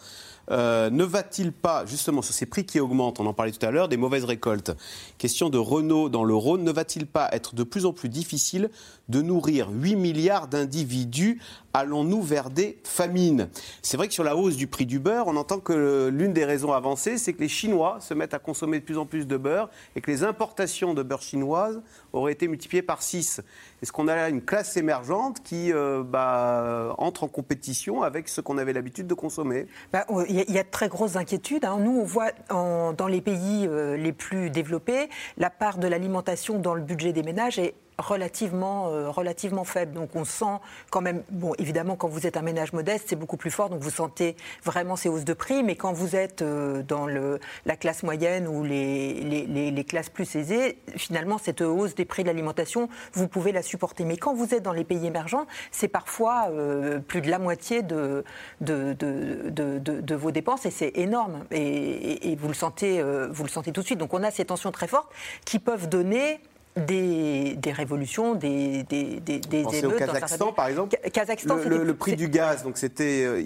[0.51, 3.71] Euh, ne va-t-il pas, justement, sur ces prix qui augmentent, on en parlait tout à
[3.71, 4.73] l'heure, des mauvaises récoltes?
[5.19, 8.71] Question de Renault dans le Rhône, ne va-t-il pas être de plus en plus difficile
[9.09, 11.41] de nourrir 8 milliards d'individus?
[11.75, 13.49] Allons-nous vers des famines?
[13.83, 16.45] C'est vrai que sur la hausse du prix du beurre, on entend que l'une des
[16.45, 19.37] raisons avancées, c'est que les Chinois se mettent à consommer de plus en plus de
[19.37, 21.83] beurre et que les importations de beurre chinoise
[22.17, 23.43] auraient été multipliées par 6.
[23.83, 28.41] Est-ce qu'on a là une classe émergente qui euh, bah, entre en compétition avec ce
[28.41, 29.67] qu'on avait l'habitude de consommer?
[29.93, 31.65] Bah, Il y, a de très grosses inquiétudes.
[31.65, 31.79] Hein.
[31.81, 36.75] Nous, on voit dans les pays euh, les plus développés, la part de l'alimentation dans
[36.75, 39.93] le budget des ménages est relativement, euh, relativement faible.
[39.93, 43.37] Donc on sent quand même, bon évidemment quand vous êtes un ménage modeste c'est beaucoup
[43.37, 46.83] plus fort, donc vous sentez vraiment ces hausses de prix, mais quand vous êtes euh,
[46.83, 51.95] dans le, la classe moyenne ou les, les, les, classes plus aisées, finalement cette hausse
[51.95, 54.05] des prix de l'alimentation, vous pouvez la supporter.
[54.05, 57.83] Mais quand vous êtes dans les pays émergents, c'est parfois euh, plus de la moitié
[57.83, 58.25] de,
[58.61, 61.45] de, de, de, vos dépenses et c'est énorme.
[61.51, 63.99] Et, et, vous, le sentez, vous le sentez tout de suite.
[63.99, 65.13] Donc on a ces tensions très fortes
[65.45, 66.41] qui peuvent donner
[66.77, 72.63] des, révolutions, des, des, des, au Kazakhstan, par exemple Kazakhstan, le, le, prix du gaz,
[72.63, 73.25] donc c'était.
[73.25, 73.43] Euh,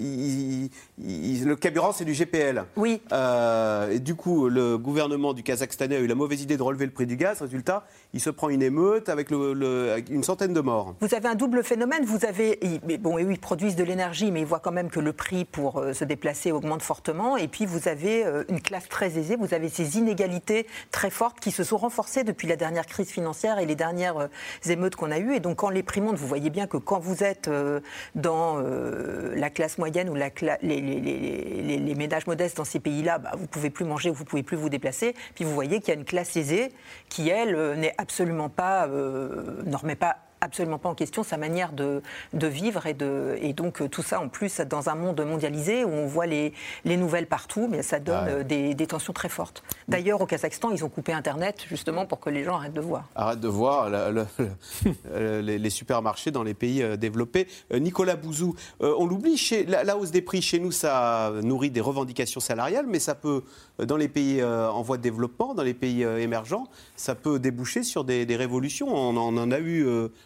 [0.97, 2.65] le carburant, c'est du GPL.
[2.75, 3.01] Oui.
[3.11, 6.85] Euh, et du coup, le gouvernement du Kazakhstan a eu la mauvaise idée de relever
[6.85, 7.41] le prix du gaz.
[7.41, 10.95] Résultat, il se prend une émeute avec, une centaine de morts.
[10.99, 12.03] Vous avez un double phénomène.
[12.03, 14.89] Vous avez, mais bon, et oui, ils produisent de l'énergie, mais ils voient quand même
[14.89, 17.37] que le prix pour euh, se déplacer augmente fortement.
[17.37, 19.37] Et puis vous avez euh, une classe très aisée.
[19.37, 23.59] Vous avez ces inégalités très fortes qui se sont renforcées depuis la dernière crise financière
[23.59, 24.27] et les dernières euh,
[24.69, 25.35] émeutes qu'on a eues.
[25.35, 27.49] Et donc quand les prix montent, vous voyez bien que quand vous êtes
[28.15, 28.57] dans
[29.35, 30.29] la classe moyenne ou la
[30.61, 34.69] les, ménages modestes dans ces pays-là, bah, vous pouvez plus manger, vous pouvez plus vous
[34.69, 35.13] déplacer.
[35.35, 36.71] Puis vous voyez qu'il y a une classe aisée
[37.09, 39.63] qui, elle, n'est absolument pas, euh,
[39.95, 42.01] pas absolument pas en question sa manière de,
[42.33, 45.85] de vivre et, de, et donc euh, tout ça en plus dans un monde mondialisé
[45.85, 46.51] où on voit les,
[46.83, 48.31] les nouvelles partout, mais ça donne Ouais.
[48.31, 49.63] euh, des, des tensions très fortes.
[49.87, 53.05] D'ailleurs au Kazakhstan ils ont coupé Internet justement pour que les gens arrêtent de voir.
[53.15, 54.25] Arrête de voir la- le-
[55.13, 57.47] le- les, les supermarchés dans les pays euh, développés.
[57.73, 61.81] Nicolas Bouzou, on l'oublie, chez- la, la hausse des prix chez nous, ça nourrit des
[61.81, 63.43] revendications salariales, mais ça peut,
[63.79, 68.03] dans les pays en voie de développement, dans les pays émergents, ça peut déboucher sur
[68.03, 68.87] des, des révolutions.
[68.89, 69.85] On, en- on en a eu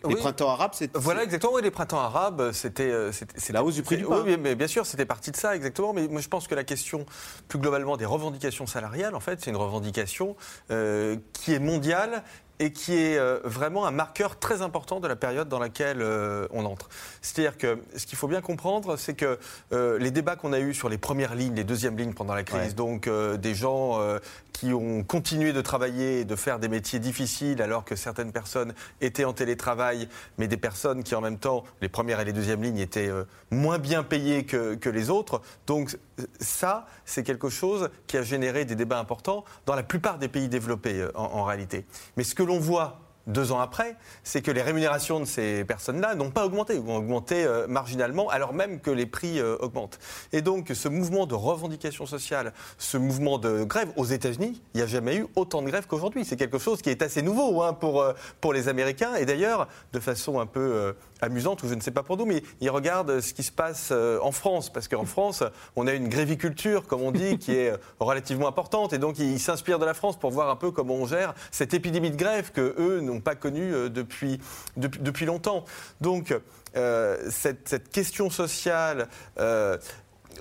[0.09, 0.21] les Oui.
[0.21, 0.71] printemps arabes.
[0.73, 1.53] c'est- Voilà, exactement.
[1.53, 2.89] Oui, les printemps arabes, c'était.
[2.91, 3.11] euh,
[3.49, 4.21] La hausse du prix du pain.
[4.25, 5.93] Oui, mais bien sûr, c'était parti de ça, exactement.
[5.93, 7.05] Mais moi, je pense que la question,
[7.47, 10.35] plus globalement, des revendications salariales, en fait, c'est une revendication
[10.71, 12.23] euh, qui est mondiale
[12.59, 16.47] et qui est euh, vraiment un marqueur très important de la période dans laquelle euh,
[16.51, 16.89] on entre.
[17.21, 19.37] C'est-à-dire que ce qu'il faut bien comprendre, c'est que
[19.73, 22.43] euh, les débats qu'on a eus sur les premières lignes, les deuxièmes lignes pendant la
[22.43, 22.73] crise, Ouais.
[22.73, 24.19] donc euh, des gens euh,
[24.53, 28.73] qui ont continué de travailler et de faire des métiers difficiles alors que certaines personnes
[29.01, 32.63] étaient en télétravail, mais des personnes qui en même temps, les premières et les deuxièmes
[32.63, 33.11] lignes étaient
[33.51, 35.41] moins bien payées que, que les autres.
[35.67, 35.97] Donc
[36.39, 40.49] ça, c'est quelque chose qui a généré des débats importants dans la plupart des pays
[40.49, 41.85] développés euh, en, en réalité.
[42.17, 46.15] Mais ce que l'on voit deux ans après, c'est que les rémunérations de ces personnes-là
[46.15, 49.99] n'ont pas augmenté, ou ont augmenté euh, marginalement, alors même que les prix euh, augmentent.
[50.31, 54.83] Et donc, ce mouvement de revendication sociale, ce mouvement de grève, aux États-Unis, il n'y
[54.83, 56.25] a jamais eu autant de grèves qu'aujourd'hui.
[56.25, 59.15] C'est quelque chose qui est assez nouveau hein, pour, euh, pour les Américains.
[59.15, 62.43] Et d'ailleurs, de façon un peu amusante, ou je ne sais pas pour nous, mais
[62.61, 65.43] ils regardent ce qui se passe en France, parce qu'en France,
[65.75, 69.79] on a une gréviculture, comme on dit, qui est relativement importante, et donc ils s'inspirent
[69.79, 72.75] de la France pour voir un peu comment on gère cette épidémie de grève que
[72.77, 74.39] eux pas connue euh, depuis,
[74.77, 75.65] depuis, depuis longtemps.
[76.01, 76.33] Donc,
[76.75, 79.07] euh, cette, cette question sociale
[79.39, 79.77] euh,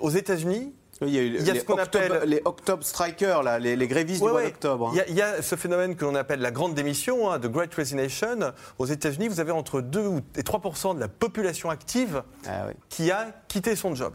[0.00, 2.40] aux États-Unis, Il y a, eu il y a les ce qu'on octobre- appelle les
[2.44, 4.50] Octobre Strikers, là, les, les grévistes Ouais, du mois ouais.
[4.50, 4.88] d'octobre.
[4.88, 4.92] hein.
[4.94, 7.38] Il y, a- il y a ce phénomène que l'on appelle la grande démission, hein,
[7.38, 8.52] de Great Resignation.
[8.78, 13.10] Aux États-Unis, vous avez entre 2 ou- et 3 de la population active Ah qui
[13.10, 14.14] a quitté son job.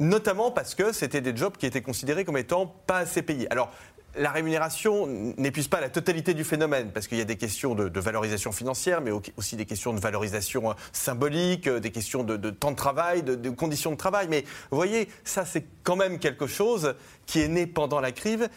[0.00, 3.48] Notamment parce que c'était des jobs qui étaient considérés comme étant pas assez payés.
[3.52, 3.70] Alors,
[4.16, 8.00] la rémunération n'épuise pas la totalité du phénomène, parce qu'il y a des questions de,
[8.00, 12.50] valorisation financière, mais au- aussi des questions de valorisation euh, symbolique, euh, des questions de,
[12.50, 14.28] temps de travail, de, de conditions de travail.
[14.28, 16.94] Mais vous voyez, ça c'est quand même quelque chose
[17.26, 18.48] qui est né pendant la crise,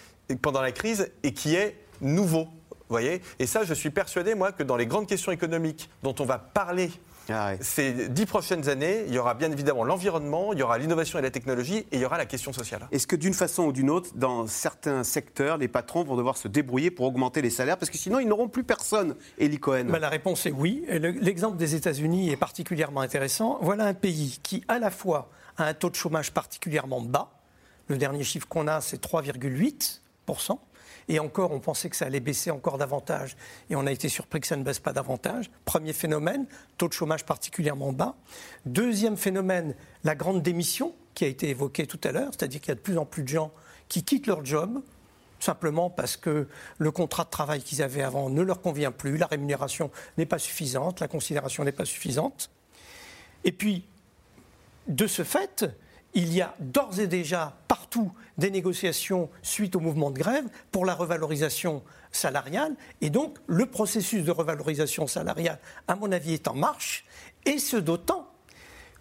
[1.24, 2.48] et qui est nouveau.
[2.89, 6.26] Voyez Et ça, je suis persuadé, moi, que dans les grandes questions économiques dont on
[6.26, 6.89] va parler
[7.30, 11.20] Ah ces dix prochaines années, il y aura bien évidemment l'environnement, il y aura l'innovation
[11.20, 12.88] et la technologie, et il y aura la question sociale.
[12.92, 16.48] Est-ce que d'une façon ou d'une autre, dans certains secteurs, les patrons vont devoir se
[16.48, 17.78] débrouiller pour augmenter les salaires?
[17.78, 19.86] Parce que sinon, ils n'auront plus personne, Eli Cohen.
[19.86, 20.86] Ben, la réponse est oui.
[20.90, 23.60] L'exemple des États-Unis est particulièrement intéressant.
[23.62, 27.32] Voilà un pays qui, à la fois, a un taux de chômage particulièrement bas.
[27.88, 30.60] Le dernier chiffre qu'on a, c'est 3,8%.
[31.10, 33.38] Et encore, on pensait que ça allait baisser encore davantage.
[33.70, 35.50] Et on a été surpris que ça ne baisse pas davantage.
[35.63, 36.46] Premier phénomène,
[36.78, 38.15] taux de chômage particulièrement bas.
[38.65, 42.30] Deuxième phénomène, la grande démission qui a été évoquée tout à l'heure.
[42.32, 43.52] C'est-à-dire qu'il y a de plus en plus de gens
[43.88, 44.82] qui quittent leur job
[45.39, 49.28] simplement parce que le contrat de travail qu'ils avaient avant ne leur convient plus, la
[49.28, 52.50] rémunération n'est pas suffisante, la considération n'est pas suffisante.
[53.43, 53.86] Et puis,
[54.88, 55.65] de ce fait,
[56.13, 60.86] il y a d'ores et déjà partout des négociations suite au mouvement de grève pour
[60.86, 62.76] la revalorisation salariale.
[63.02, 67.06] Et donc, le processus de revalorisation salariale, à mon avis, est en marche.
[67.46, 68.30] Et ce d'autant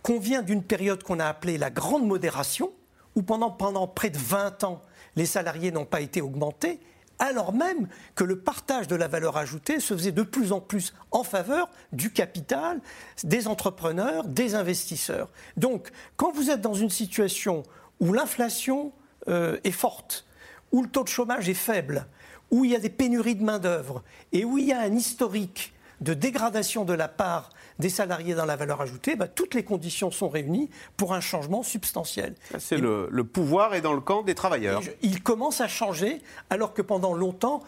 [0.03, 2.73] qu'on vient d'une période qu'on a appelée la grande modération,
[3.15, 4.83] où pendant, pendant près de 20 ans,
[5.17, 6.79] les salariés n'ont pas été augmentés,
[7.19, 10.95] alors même que le partage de la valeur ajoutée se faisait de plus en plus
[11.11, 12.81] en faveur du capital,
[13.25, 15.29] des entrepreneurs, des investisseurs.
[15.57, 17.63] Donc, quand vous êtes dans une situation
[18.01, 18.93] où l'inflation
[19.29, 20.27] euh, est forte,
[20.73, 22.07] où le taux de chômage est faible,
[22.51, 24.03] où il y a des pénuries de main-d'œuvre
[24.33, 28.47] et où il y a un historique de dégradation de la part des salariés dans
[28.47, 32.35] la valeur ajoutée, bah, toutes les conditions sont réunies pour un changement substantiel.
[32.59, 34.83] C'est le, le pouvoir est dans le camp des travailleurs.
[35.03, 37.63] Il commence à changer alors que pendant longtemps,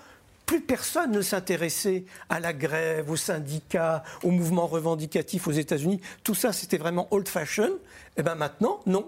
[0.46, 6.00] plus personne ne s'intéressait à la grève, aux syndicats, au mouvement revendicatif aux États-Unis.
[6.24, 7.76] Tout ça, c'était vraiment old-fashioned.
[8.16, 9.06] Et bien maintenant, non.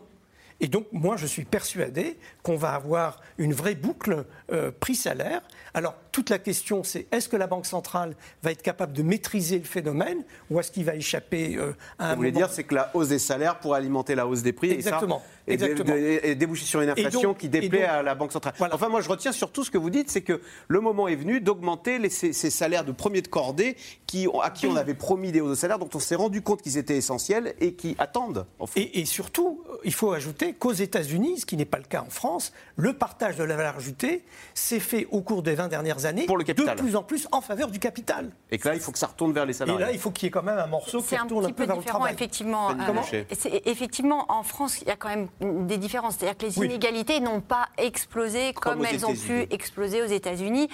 [0.60, 5.40] Et donc, moi, je suis persuadé qu'on va avoir une vraie boucle euh, prix-salaire.
[5.72, 9.58] Alors, toute la question, c'est est-ce que la Banque centrale va être capable de maîtriser
[9.58, 12.74] le phénomène ou est-ce qu'il va échapper euh, à un vous voulez dire, c'est que
[12.74, 15.22] la hausse des salaires pourrait alimenter la hausse des prix Exactement.
[15.46, 15.96] et, ça, Exactement.
[15.96, 18.54] et- et déboucher sur une inflation donc- qui déplaît donc- à la Banque centrale.
[18.72, 21.40] Enfin, moi, je retiens surtout ce que vous dites, c'est que le moment est venu
[21.40, 25.40] d'augmenter ces, ces salaires de premier de cordée qui, à qui on avait promis des
[25.40, 28.46] hausses de salaire, dont on s'est rendu compte qu'ils étaient essentiels et qui attendent.
[28.58, 28.80] en fait.
[28.80, 32.10] Et, et surtout, il faut ajouter qu'aux États-Unis, ce qui n'est pas le cas en
[32.10, 36.26] France, le partage de la valeur ajoutée s'est fait au cours des 20 dernières années
[36.26, 36.76] Pour le capital.
[36.76, 38.30] de plus en plus en faveur du capital.
[38.50, 39.84] Et que là, il faut que ça retourne vers les Et salariés.
[39.84, 41.50] là, il faut qu'il y ait quand même un morceau qui C'est un retourne petit
[41.50, 42.14] un peu peu vers le différent, travail.
[42.14, 42.70] effectivement.
[42.70, 43.24] Euh,
[43.66, 45.28] effectivement, en France, il y a quand même
[45.66, 46.16] des différences.
[46.18, 46.66] C'est-à-dire que les Oui.
[46.66, 50.68] inégalités n'ont pas explosé Comme comme, elles ont pu exploser aux États-Unis.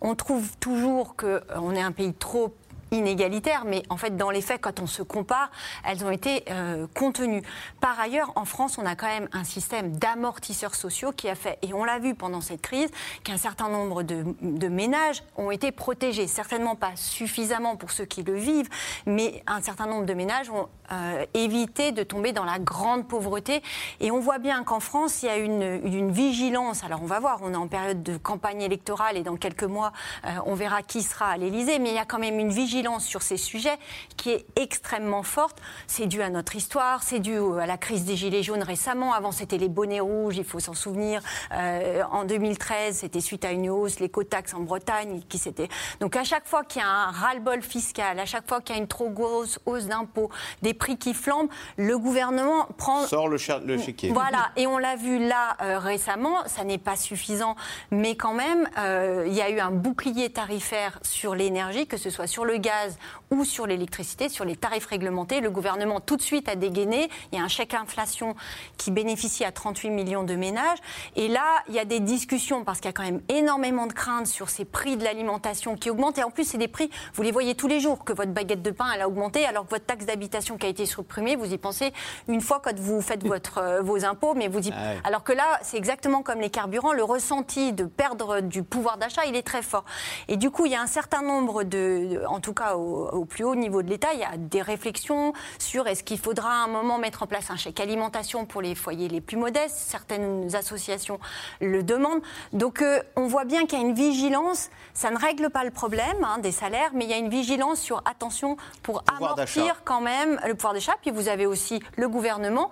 [0.00, 2.54] On trouve toujours qu'on est un pays trop
[2.90, 5.50] inégalitaire, mais en fait, dans les faits, quand on se compare,
[5.84, 7.42] elles ont été euh, contenues.
[7.80, 11.58] Par ailleurs, en France, on a quand même un système d'amortisseurs sociaux qui a fait,
[11.62, 12.90] et on l'a vu pendant cette crise,
[13.24, 16.26] qu'un certain nombre de, de ménages ont été protégés.
[16.26, 18.68] Certainement pas suffisamment pour ceux qui le vivent,
[19.06, 23.62] mais un certain nombre de ménages ont euh, évité de tomber dans la grande pauvreté.
[24.00, 26.84] Et on voit bien qu'en France, il y a une, une vigilance.
[26.84, 29.92] Alors on va voir, on est en période de campagne électorale et dans quelques mois,
[30.24, 32.77] euh, on verra qui sera à l'Élysée, mais il y a quand même une vigilance
[33.00, 33.76] sur ces sujets
[34.16, 35.58] qui est extrêmement forte.
[35.88, 39.12] C'est dû à notre histoire, c'est dû à la crise des Gilets jaunes récemment.
[39.12, 41.20] Avant, c'était les bonnets rouges, il faut s'en souvenir.
[41.52, 45.68] Euh, en 2013, c'était suite à une hausse, l'écotaxe en Bretagne, qui s'était.
[46.00, 48.78] Donc à chaque fois qu'il y a un ras-le-bol fiscal, à chaque fois qu'il y
[48.78, 50.30] a une trop grosse hausse d'impôts,
[50.62, 54.12] des prix qui flambent, le gouvernement prend Sort le, cha- le chéquier.
[54.12, 57.56] voilà, et on l'a vu là euh, récemment, ça n'est pas suffisant,
[57.90, 62.10] mais quand même, euh, il y a eu un bouclier tarifaire sur l'énergie, que ce
[62.10, 62.96] soit sur le gaz gaz
[63.30, 65.40] ou sur l'électricité, sur les tarifs réglementés.
[65.40, 67.08] Le gouvernement tout de suite a dégainé.
[67.32, 68.34] Il y a un chèque inflation
[68.76, 70.78] qui bénéficie à 38 millions de ménages.
[71.16, 73.92] Et là, il y a des discussions parce qu'il y a quand même énormément de
[73.92, 76.18] craintes sur ces prix de l'alimentation qui augmentent.
[76.18, 78.62] Et en plus, c'est des prix, vous les voyez tous les jours, que votre baguette
[78.62, 81.52] de pain, elle a augmenté, alors que votre taxe d'habitation qui a été supprimée, vous
[81.52, 81.92] y pensez
[82.28, 84.72] une fois quand vous faites votre, euh, vos impôts, mais vous y...
[84.72, 84.94] Ah.
[85.04, 89.22] Alors que là, c'est exactement comme les carburants, le ressenti de perdre du pouvoir d'achat,
[89.26, 89.84] il est très fort.
[90.28, 91.68] Et du coup, il y a un certain nombre de,
[92.14, 94.62] de- en tout cas au, au plus haut niveau de l'État, il y a des
[94.62, 98.62] réflexions sur est-ce qu'il faudra à un moment mettre en place un chèque alimentation pour
[98.62, 99.76] les foyers les plus modestes.
[99.76, 101.18] Certaines associations
[101.60, 102.22] le demandent.
[102.52, 104.70] Donc, euh, on voit bien qu'il y a une vigilance.
[104.94, 107.80] Ça ne règle pas le problème hein, des salaires, mais il y a une vigilance
[107.80, 110.94] sur attention pour amortir quand même le pouvoir d'achat.
[111.02, 112.70] Puis vous avez aussi le gouvernement.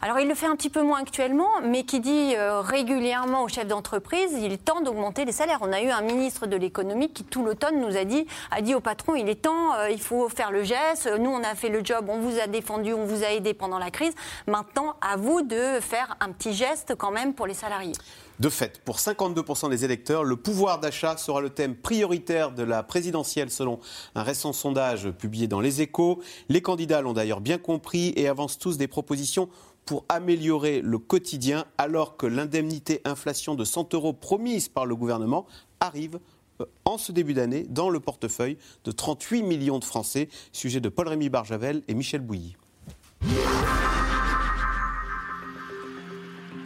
[0.00, 3.48] Alors il le fait un petit peu moins actuellement, mais qui dit euh, régulièrement aux
[3.48, 5.58] chefs d'entreprise, il est temps d'augmenter les salaires.
[5.60, 8.76] On a eu un ministre de l'économie qui tout l'automne nous a dit, a dit
[8.76, 11.10] au patron, il est temps, euh, il faut faire le geste.
[11.18, 13.80] Nous on a fait le job, on vous a défendu, on vous a aidé pendant
[13.80, 14.14] la crise.
[14.46, 17.94] Maintenant à vous de faire un petit geste quand même pour les salariés.
[18.38, 22.84] De fait, pour 52% des électeurs, le pouvoir d'achat sera le thème prioritaire de la
[22.84, 23.80] présidentielle selon
[24.14, 26.20] un récent sondage publié dans Les Échos.
[26.48, 29.48] Les candidats l'ont d'ailleurs bien compris et avancent tous des propositions
[29.88, 35.46] pour améliorer le quotidien alors que l'indemnité inflation de 100 euros promise par le gouvernement
[35.80, 36.20] arrive
[36.60, 40.28] euh, en ce début d'année dans le portefeuille de 38 millions de Français.
[40.52, 42.54] Sujet de Paul-Rémy Barjavel et Michel Bouilly.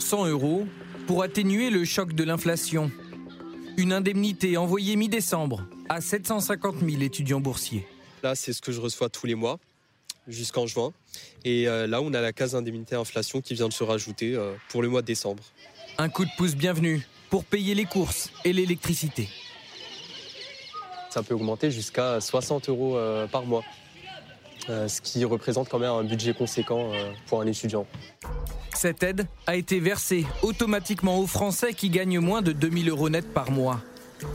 [0.01, 0.67] 100 euros
[1.07, 2.91] pour atténuer le choc de l'inflation.
[3.77, 7.87] Une indemnité envoyée mi-décembre à 750 000 étudiants boursiers.
[8.25, 9.61] Là, c'est ce que je reçois tous les mois
[10.29, 10.93] jusqu'en juin.
[11.45, 14.55] Et euh, là, on a la case indemnité inflation qui vient de se rajouter euh,
[14.69, 15.43] pour le mois de décembre.
[15.99, 19.29] Un coup de pouce bienvenu pour payer les courses et l'électricité.
[21.11, 23.63] Ça peut augmenter jusqu'à 60 euros euh, par mois,
[24.67, 26.93] ce qui représente quand même un budget conséquent
[27.27, 27.87] pour un étudiant.
[28.75, 33.33] Cette aide a été versée automatiquement aux Français qui gagnent moins de 2000 euros net
[33.33, 33.81] par mois.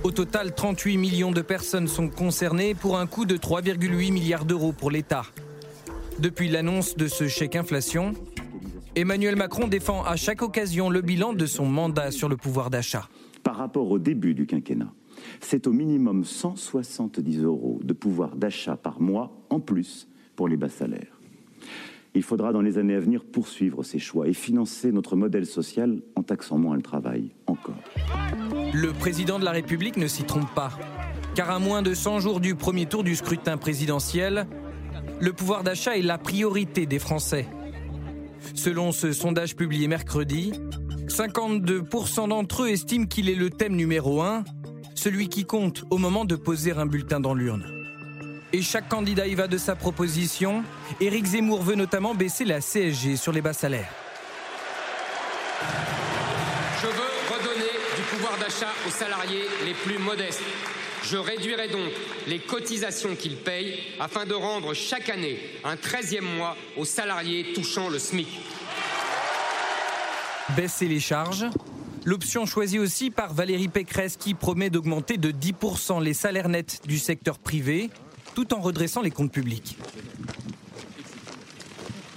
[0.04, 4.73] Au total, 38 millions de personnes sont concernées pour un coût de 3,8 milliards d'euros
[4.73, 5.23] pour l'État.
[6.19, 8.13] Depuis l'annonce de ce chèque inflation,
[8.95, 13.08] Emmanuel Macron défend à chaque occasion le bilan de son mandat sur le pouvoir d'achat.
[13.43, 14.91] par rapport au début du quinquennat.
[15.39, 20.67] C'est au minimum 170 euros de pouvoir d'achat par mois en plus pour les bas
[20.69, 21.21] salaires.
[22.13, 26.01] Il faudra dans les années à venir poursuivre ces choix et financer notre modèle social
[26.15, 27.75] en taxant moins le travail encore.
[28.73, 30.71] Le président de la République ne s'y trompe pas.
[31.36, 34.45] Car à moins de 100 jours du premier tour du scrutin présidentiel,
[35.19, 37.47] le pouvoir d'achat est la priorité des Français.
[38.53, 40.53] Selon ce sondage publié mercredi,
[41.08, 44.43] 52% d'entre eux estiment qu'il est le thème numéro un,
[44.95, 47.65] celui qui compte au moment de poser un bulletin dans l'urne.
[48.53, 50.63] Et chaque candidat y va de sa proposition.
[51.01, 53.91] Éric Zemmour veut notamment baisser la CSG sur les bas salaires.
[56.82, 60.42] Je veux redonner du pouvoir pouvoir d'achat aux salariés les plus modestes.
[61.10, 61.89] Je réduirai donc
[62.27, 67.87] les cotisations qu'ils payent afin de rendre chaque année un 13e mois aux salariés touchant
[67.87, 68.27] le SMIC.
[70.58, 71.45] Baisser les charges.
[72.03, 76.99] L'option choisie aussi par Valérie Pécresse qui promet d'augmenter de 10% les salaires nets du
[76.99, 77.89] secteur privé
[78.35, 79.77] tout en redressant les comptes publics.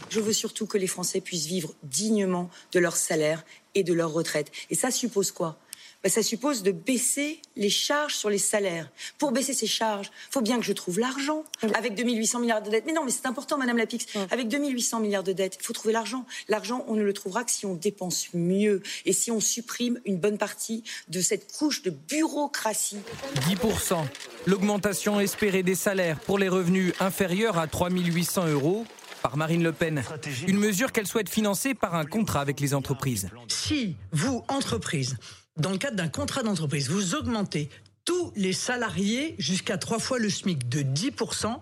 [0.08, 3.44] Je veux surtout que les Français puissent vivre dignement de leur salaire
[3.76, 4.50] et de leur retraite.
[4.68, 5.58] Et ça suppose quoi?
[6.02, 8.90] Ben, ça suppose de baisser les charges sur les salaires.
[9.18, 11.44] Pour baisser ces charges, il faut bien que je trouve l'argent.
[11.74, 12.84] Avec 2800 milliards de dettes.
[12.86, 14.06] Mais non, mais c'est important, Madame Lapix.
[14.30, 16.24] Avec 2800 milliards de dettes, il faut trouver l'argent.
[16.48, 20.16] L'argent, on ne le trouvera que si on dépense mieux et si on supprime une
[20.16, 22.98] bonne partie de cette couche de bureaucratie.
[23.48, 24.04] 10%.
[24.46, 28.86] L'augmentation espérée des salaires pour les revenus inférieurs à 3800 euros
[29.22, 30.02] par Marine Le Pen.
[30.46, 33.28] Une mesure qu'elle souhaite financer par un contrat avec les entreprises.
[33.48, 35.16] Si vous, entreprise,
[35.60, 37.68] dans le cadre d'un contrat d'entreprise, vous augmentez
[38.04, 41.60] tous les salariés jusqu'à trois fois le SMIC de 10%, mhm.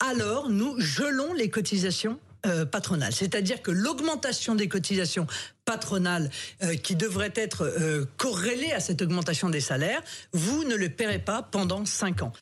[0.00, 3.12] alors nous gelons les cotisations euh, patronales.
[3.12, 5.26] C'est-à-dire que l'augmentation des cotisations
[5.64, 6.30] patronales
[6.62, 11.20] euh, qui devrait être euh, corrélée à cette augmentation des salaires, vous ne le paierez
[11.20, 12.32] pas pendant cinq ans.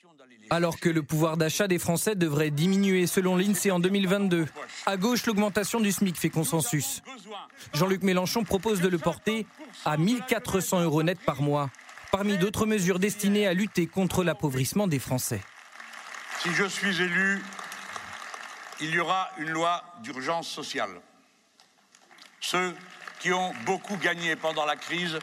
[0.52, 4.46] Alors que le pouvoir d'achat des Français devrait diminuer selon l'INSEE en 2022.
[4.84, 7.02] À gauche, l'augmentation du SMIC fait consensus.
[7.72, 9.46] Jean-Luc Mélenchon propose de le porter
[9.84, 11.70] à 1400 euros net par mois,
[12.10, 15.40] parmi d'autres mesures destinées à lutter contre l'appauvrissement des Français.
[16.42, 17.40] Si je suis élu,
[18.80, 21.00] il y aura une loi d'urgence sociale.
[22.40, 22.74] Ceux
[23.20, 25.18] qui ont beaucoup gagné pendant la crise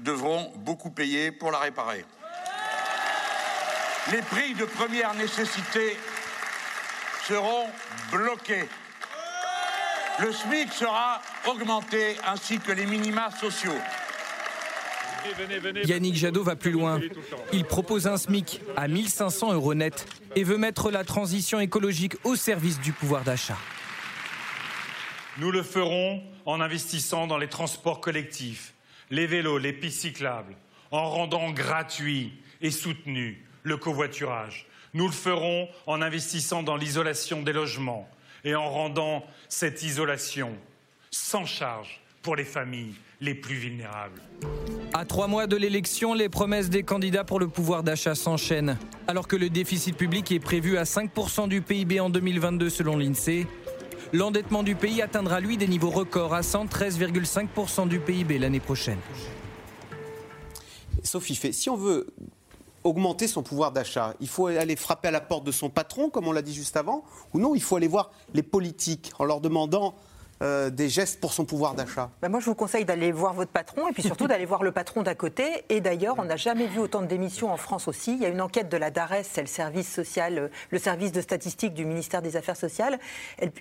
[0.00, 2.04] devront beaucoup payer pour la réparer.
[4.08, 5.96] Les prix de première nécessité
[7.28, 7.66] seront
[8.10, 8.66] bloqués.
[10.18, 13.76] Le SMIC sera augmenté ainsi que les minima sociaux.
[15.84, 16.98] Yannick Jadot va plus loin.
[17.52, 22.36] Il propose un SMIC à 1500 euros net et veut mettre la transition écologique au
[22.36, 23.58] service du pouvoir d'achat.
[25.36, 28.72] Nous le ferons en investissant dans les transports collectifs,
[29.10, 30.56] les vélos, les pistes cyclables,
[30.90, 32.32] en rendant gratuit
[32.62, 34.66] et soutenu le covoiturage.
[34.94, 38.08] Nous le ferons en investissant dans l'isolation des logements
[38.44, 40.52] et en rendant cette isolation
[41.10, 44.20] sans charge pour les familles les plus vulnérables.
[44.92, 48.78] À trois mois de l'élection, les promesses des candidats pour le pouvoir d'achat s'enchaînent.
[49.06, 53.46] Alors que le déficit public est prévu à 5% du PIB en 2022 selon l'INSEE,
[54.12, 58.98] l'endettement du pays atteindra lui des niveaux records à 113,5% du PIB l'année prochaine.
[61.02, 62.06] Sophie fait, si on veut
[62.84, 64.14] augmenter son pouvoir d'achat.
[64.20, 66.76] Il faut aller frapper à la porte de son patron, comme on l'a dit juste
[66.76, 67.04] avant,
[67.34, 69.94] ou non, il faut aller voir les politiques en leur demandant
[70.42, 73.50] euh, des gestes pour son pouvoir d'achat ben Moi, je vous conseille d'aller voir votre
[73.50, 75.44] patron et puis surtout d'aller voir le patron d'à côté.
[75.68, 78.14] Et d'ailleurs, on n'a jamais vu autant de démissions en France aussi.
[78.14, 81.20] Il y a une enquête de la DARES, c'est le service social, le service de
[81.20, 82.98] statistique du ministère des Affaires sociales.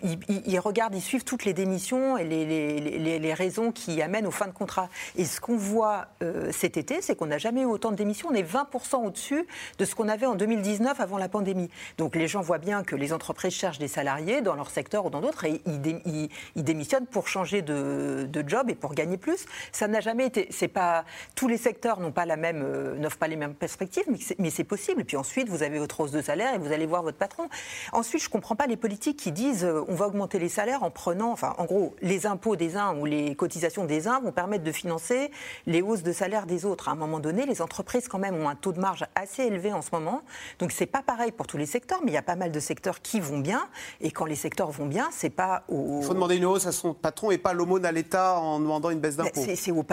[0.02, 4.48] ils, regardent, ils suivent toutes les démissions et les, les, raisons qui amènent aux fins
[4.48, 4.88] de contrat.
[5.18, 8.30] Et ce qu'on voit euh, cet été, c'est qu'on n'a jamais eu autant de démissions.
[8.32, 9.46] On est 20% au-dessus
[9.78, 11.70] de ce qu'on avait en 2019 avant la pandémie.
[11.98, 15.10] Donc les gens voient bien que les entreprises cherchent des salariés dans leur secteur ou
[15.10, 19.46] dans d'autres et ils, ils démissionnent pour changer de, job et pour gagner plus.
[19.72, 20.48] Ça n'a jamais été.
[20.52, 21.04] C'est pas
[21.36, 24.06] tous les secteurs n'ont pas la même, euh, n'offrent pas les mêmes perspectives,
[24.38, 25.04] mais c'est possible.
[25.04, 27.50] Puis ensuite, vous avez votre hausse de salaire et vous allez voir votre patron.
[27.92, 30.92] Ensuite, je comprends pas les politiques qui disent euh, on va augmenter les salaires en
[30.92, 34.64] prenant, enfin, en gros, les impôts des uns ou les cotisations des uns vont permettre
[34.64, 35.32] de financer
[35.66, 36.88] les hausses de salaire des autres.
[36.88, 39.74] À un moment donné, les entreprises quand même ont un taux de marge assez élevé
[39.74, 40.22] en ce moment.
[40.60, 42.60] Donc c'est pas pareil pour tous les secteurs, mais il y a pas mal de
[42.60, 43.68] secteurs qui vont bien.
[44.02, 46.00] Et quand les secteurs vont bien, c'est pas au.
[46.02, 48.90] Il faut demander une hausse à son patron et pas l'aumône à l'État en demandant
[48.90, 49.46] une baisse d'impôts.
[49.56, 49.86] C'est au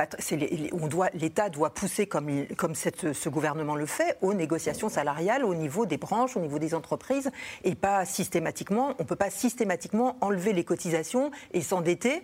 [1.15, 5.87] L'État doit pousser, comme, comme cette, ce gouvernement le fait, aux négociations salariales au niveau
[5.87, 7.31] des branches, au niveau des entreprises,
[7.65, 8.95] et pas systématiquement.
[8.99, 12.23] On ne peut pas systématiquement enlever les cotisations et s'endetter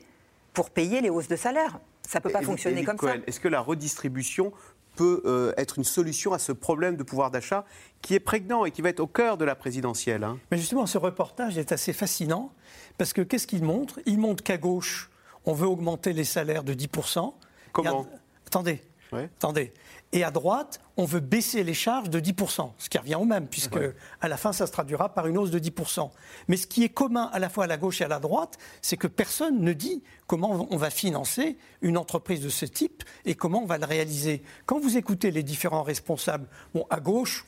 [0.53, 1.79] pour payer les hausses de salaire.
[2.07, 3.15] Ça ne peut pas fonctionner comme ça.
[3.27, 4.53] Est-ce que la redistribution
[4.97, 7.65] peut euh, être une solution à ce problème de pouvoir d'achat
[8.03, 10.25] qui est prégnant et qui va être au cœur de la présidentielle.
[10.25, 10.39] Hein?
[10.51, 12.53] Mais justement, ce reportage est assez fascinant
[12.99, 14.01] parce que qu'est-ce qu'il montre?
[14.07, 15.11] Il montre qu'à gauche,
[15.45, 17.33] on veut augmenter les salaires de 10%.
[17.73, 18.07] Comment?
[18.47, 18.83] Attendez,
[19.13, 19.73] attendez.
[20.15, 23.47] Et à droite, on veut baisser les charges de 10%, ce qui revient au même,
[23.49, 23.79] puisque
[24.21, 26.11] à la fin, ça se traduira par une hausse de 10%.
[26.49, 28.59] Mais ce qui est commun à la fois à la gauche et à la droite,
[28.83, 33.35] c'est que personne ne dit comment on va financer une entreprise de ce type et
[33.35, 34.43] comment on va le réaliser.
[34.67, 37.47] Quand vous écoutez les différents responsables, bon, à gauche,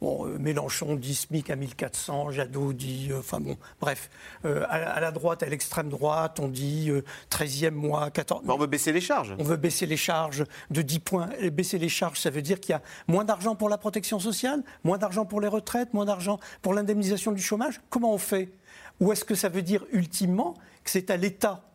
[0.00, 3.08] Bon, euh, Mélenchon dit SMIC à 1400, Jadot dit.
[3.10, 4.08] euh, Enfin bon, bref.
[4.46, 8.42] Euh, à, la- à la droite, à l'extrême droite, on dit euh, 13e mois, 14.
[8.48, 9.34] on veut baisser les charges.
[9.38, 11.28] On veut baisser les charges de 10 points.
[11.38, 14.18] Et baisser les charges, ça veut dire qu'il y a moins d'argent pour la protection
[14.18, 17.80] sociale, moins d'argent pour les retraites, moins d'argent pour l'indemnisation du chômage.
[17.90, 18.52] Comment on fait?
[19.00, 21.69] Ou est-ce que ça veut dire ultimement que c'est à l'État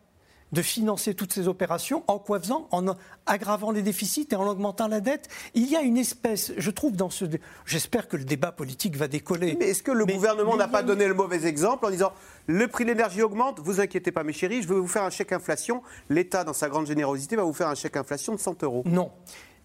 [0.52, 2.84] de financer toutes ces opérations en quoi faisant En
[3.26, 5.28] aggravant les déficits et en augmentant la dette.
[5.54, 7.24] Il y a une espèce, je trouve, dans ce.
[7.64, 9.56] J'espère que le débat politique va décoller.
[9.58, 12.12] Mais est-ce que le gouvernement n'a pas donné le mauvais exemple en disant
[12.46, 15.10] le prix de l'énergie augmente, vous inquiétez pas mes chéris, je vais vous faire un
[15.10, 15.82] chèque inflation.
[16.08, 18.82] L'État, dans sa grande générosité, va vous faire un chèque inflation de 100 euros.
[18.86, 19.10] Non.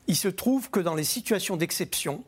[0.07, 2.23] Il se trouve que dans les situations d'exception,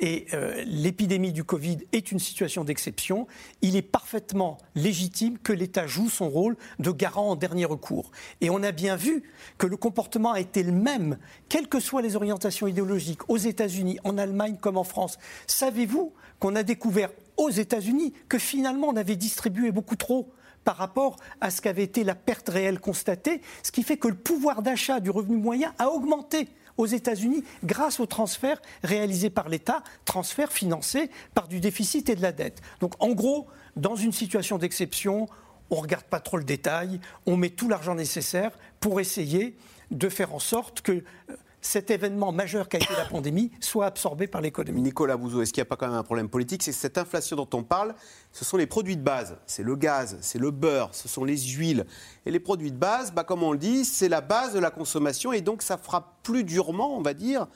[0.00, 3.26] et euh, l'épidémie du Covid est une situation d'exception,
[3.62, 8.10] il est parfaitement légitime que l'État joue son rôle de garant en dernier recours.
[8.40, 9.22] Et on a bien vu
[9.58, 11.18] que le comportement a été le même,
[11.48, 15.18] quelles que soient les orientations idéologiques, aux États-Unis, en Allemagne comme en France.
[15.46, 20.30] Savez-vous qu'on a découvert aux États-Unis que finalement on avait distribué beaucoup trop
[20.64, 24.16] par rapport à ce qu'avait été la perte réelle constatée, ce qui fait que le
[24.16, 29.82] pouvoir d'achat du revenu moyen a augmenté aux États-Unis grâce aux transferts réalisés par l'État,
[30.04, 32.60] transferts financés par du déficit et de la dette.
[32.80, 33.46] Donc en gros,
[33.76, 35.28] dans une situation d'exception,
[35.70, 39.56] on ne regarde pas trop le détail, on met tout l'argent nécessaire pour essayer
[39.90, 44.26] de faire en sorte que euh, cet événement majeur qu'a été la pandémie soit absorbé
[44.26, 44.82] par l'économie.
[44.82, 46.62] Nicolas Bouzou, est-ce qu'il n'y a pas quand même un problème politique?
[46.62, 47.94] C'est cette inflation dont on parle,
[48.32, 49.36] ce sont les produits de base.
[49.46, 51.86] C'est le gaz, c'est le beurre, ce sont les huiles.
[52.24, 54.70] Et les produits de base, bah, comme on le dit, c'est la base de la
[54.70, 57.46] consommation et donc ça frappe plus durement, on va dire,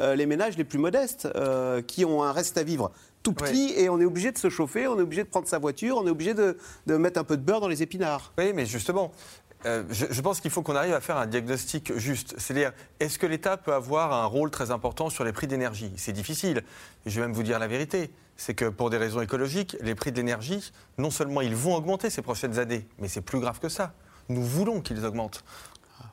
[0.00, 2.92] euh, les ménages les plus modestes euh, qui ont un reste à vivre
[3.22, 5.58] tout petit et on est obligé de se chauffer, on est obligé de prendre sa
[5.58, 8.32] voiture, on est obligé de, de mettre un peu de beurre dans les épinards.
[8.38, 9.10] Oui, mais justement,
[9.66, 12.34] euh, je, je pense qu'il faut qu'on arrive à faire un diagnostic juste.
[12.38, 16.12] C'est-à-dire, est-ce que l'État peut avoir un rôle très important sur les prix d'énergie C'est
[16.12, 16.62] difficile.
[17.04, 18.10] Je vais même vous dire la vérité.
[18.36, 22.10] C'est que pour des raisons écologiques, les prix de l'énergie, non seulement ils vont augmenter
[22.10, 23.94] ces prochaines années, mais c'est plus grave que ça.
[24.28, 25.42] Nous voulons qu'ils augmentent.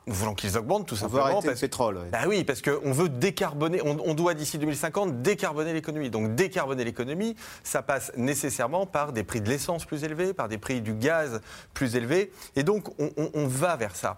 [0.05, 1.23] Nous voulons qu'ils augmentent tout On veut simplement.
[1.25, 1.97] arrêter le parce- pétrole.
[1.97, 2.09] ouais.
[2.11, 6.09] bah oui, parce qu'on veut décarboner, on, on doit d'ici 2050 décarboner l'économie.
[6.09, 10.57] Donc décarboner l'économie, ça passe nécessairement par des prix de l'essence plus élevés, par des
[10.57, 11.39] prix du gaz
[11.73, 12.31] plus élevés.
[12.57, 14.17] Et donc on, on- on va vers ça.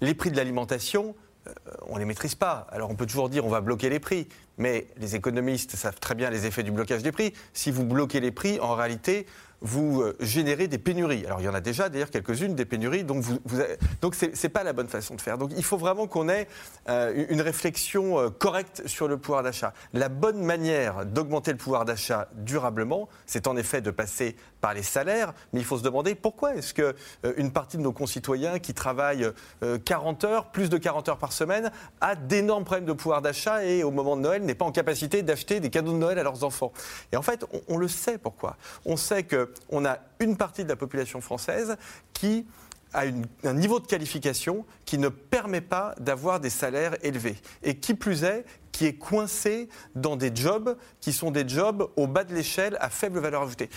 [0.00, 1.14] Les prix de l'alimentation,
[1.46, 1.52] euh,
[1.88, 2.66] on ne les maîtrise pas.
[2.72, 4.26] Alors on peut toujours dire on va bloquer les prix,
[4.58, 7.34] mais les économistes savent très bien les effets du blocage des prix.
[7.54, 9.26] Si vous bloquez les prix, en réalité,
[9.60, 11.24] vous euh, générez des pénuries.
[11.26, 13.60] Alors il y en a déjà d'ailleurs quelques-unes des pénuries, donc vous, vous
[14.00, 15.38] donc c'est pas la bonne façon de faire.
[15.38, 16.48] Donc il faut vraiment qu'on ait
[16.88, 19.72] euh, une réflexion euh, correcte sur le pouvoir d'achat.
[19.92, 24.82] La bonne manière d'augmenter le pouvoir d'achat durablement, c'est en effet de passer par les
[24.82, 26.94] salaires, mais il faut se demander pourquoi est-ce que
[27.24, 29.30] euh, une partie de nos concitoyens qui travaillent
[29.62, 33.64] euh, 40 heures, plus de 40 heures par semaine, a d'énormes problèmes de pouvoir d'achat
[33.64, 36.22] et au moment de Noël n'est pas en capacité d'acheter des cadeaux de Noël à
[36.22, 36.72] leurs enfants.
[37.12, 38.56] Et en fait, on, on le sait pourquoi.
[38.84, 41.76] On sait qu'on a une partie de la population française
[42.12, 42.46] qui
[42.92, 47.36] a une- un niveau de qualification qui ne permet pas d'avoir des salaires élevés.
[47.62, 52.06] Et qui plus est, qui est coincé dans des jobs qui sont des jobs au
[52.06, 53.68] bas de l'échelle à faible valeur ajoutée.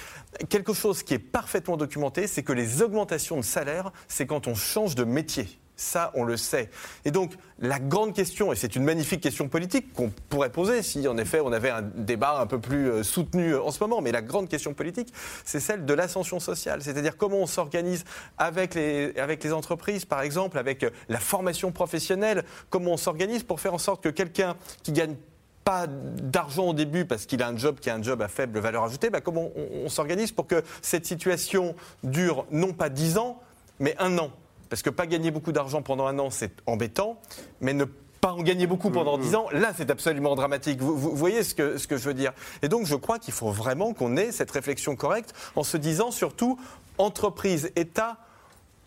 [0.49, 4.55] Quelque chose qui est parfaitement documenté, c'est que les augmentations de salaire, c'est quand on
[4.55, 5.59] change de métier.
[5.75, 6.69] Ça, on le sait.
[7.03, 11.07] Et donc, la grande question, et c'est une magnifique question politique qu'on pourrait poser si,
[11.07, 13.99] en effet, on avait un débat un peu plus euh, soutenu euh, en ce moment,
[13.99, 15.11] mais la grande question politique,
[15.43, 16.83] c'est celle de l'ascension sociale.
[16.83, 18.05] C'est-à-dire comment on s'organise
[18.37, 23.73] avec les, entreprises, par exemple, avec euh, la formation professionnelle, comment on s'organise pour faire
[23.73, 25.15] en sorte que quelqu'un qui gagne
[25.63, 28.59] pas d'argent au début parce qu'il a un job qui est un job à faible
[28.59, 33.17] valeur ajoutée, bah, comment on, on s'organise pour que cette situation dure non pas 10
[33.17, 33.41] ans,
[33.79, 34.31] mais un an?
[34.73, 37.21] Parce que pas gagner beaucoup d'argent pendant un an, c'est embêtant,
[37.61, 40.81] mais ne pas en gagner beaucoup pendant 10 ans, là c'est absolument dramatique.
[40.81, 42.33] Vous, vous voyez ce que, ce que je veux dire?
[42.63, 46.09] Et donc je crois qu'il faut vraiment qu'on ait cette réflexion correcte en se disant
[46.09, 46.59] surtout,
[46.97, 48.17] entreprise, État,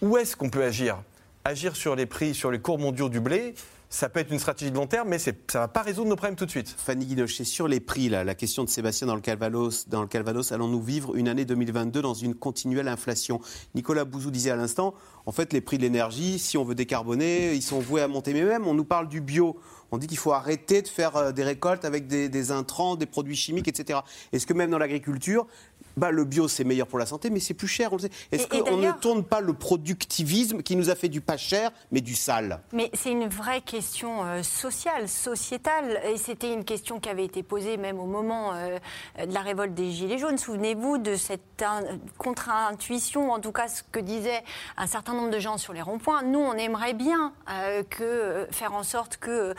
[0.02, 1.00] où est-ce qu'on peut agir?
[1.44, 3.54] Agir sur les prix, sur les cours mondiaux du blé,
[3.96, 6.16] ça peut être une stratégie de long terme, mais ça ne va pas résoudre nos
[6.16, 6.68] problèmes tout de suite.
[6.68, 9.86] Fanny Guinoche, c'est sur les prix, là, la question de Sébastien dans le Calvados.
[10.10, 13.40] Calvados, allons-nous vivre une année 2022 dans une continuelle inflation?
[13.74, 14.92] Nicolas Bouzou disait à l'instant,
[15.24, 18.34] en fait, les prix de l'énergie, si on veut décarboner, ils sont voués à monter.
[18.34, 19.58] Mais même, on nous parle du bio.
[19.90, 23.36] On dit qu'il faut arrêter de faire euh, des récoltes avec des intrants, des produits
[23.36, 24.00] chimiques, etc.
[24.30, 25.46] Est-ce que même dans l'agriculture,
[25.96, 28.10] bah, le bio c'est meilleur pour la santé, mais c'est plus cher, on le sait.
[28.32, 32.00] Est-ce qu'on ne tourne pas le productivisme qui nous a fait du pas cher, mais
[32.00, 32.60] du sale?
[32.72, 37.42] Mais c'est une vraie question euh, sociale, sociétale, et c'était une question qui avait été
[37.42, 38.78] posée même au moment euh,
[39.26, 40.38] de la révolte des Gilets jaunes.
[40.38, 44.42] Souvenez-vous de cette in- contre-intuition, en tout cas ce que disaient
[44.76, 46.22] un certain nombre de gens sur les ronds-points.
[46.22, 49.54] Nous, on aimerait bien euh, que, faire en sorte que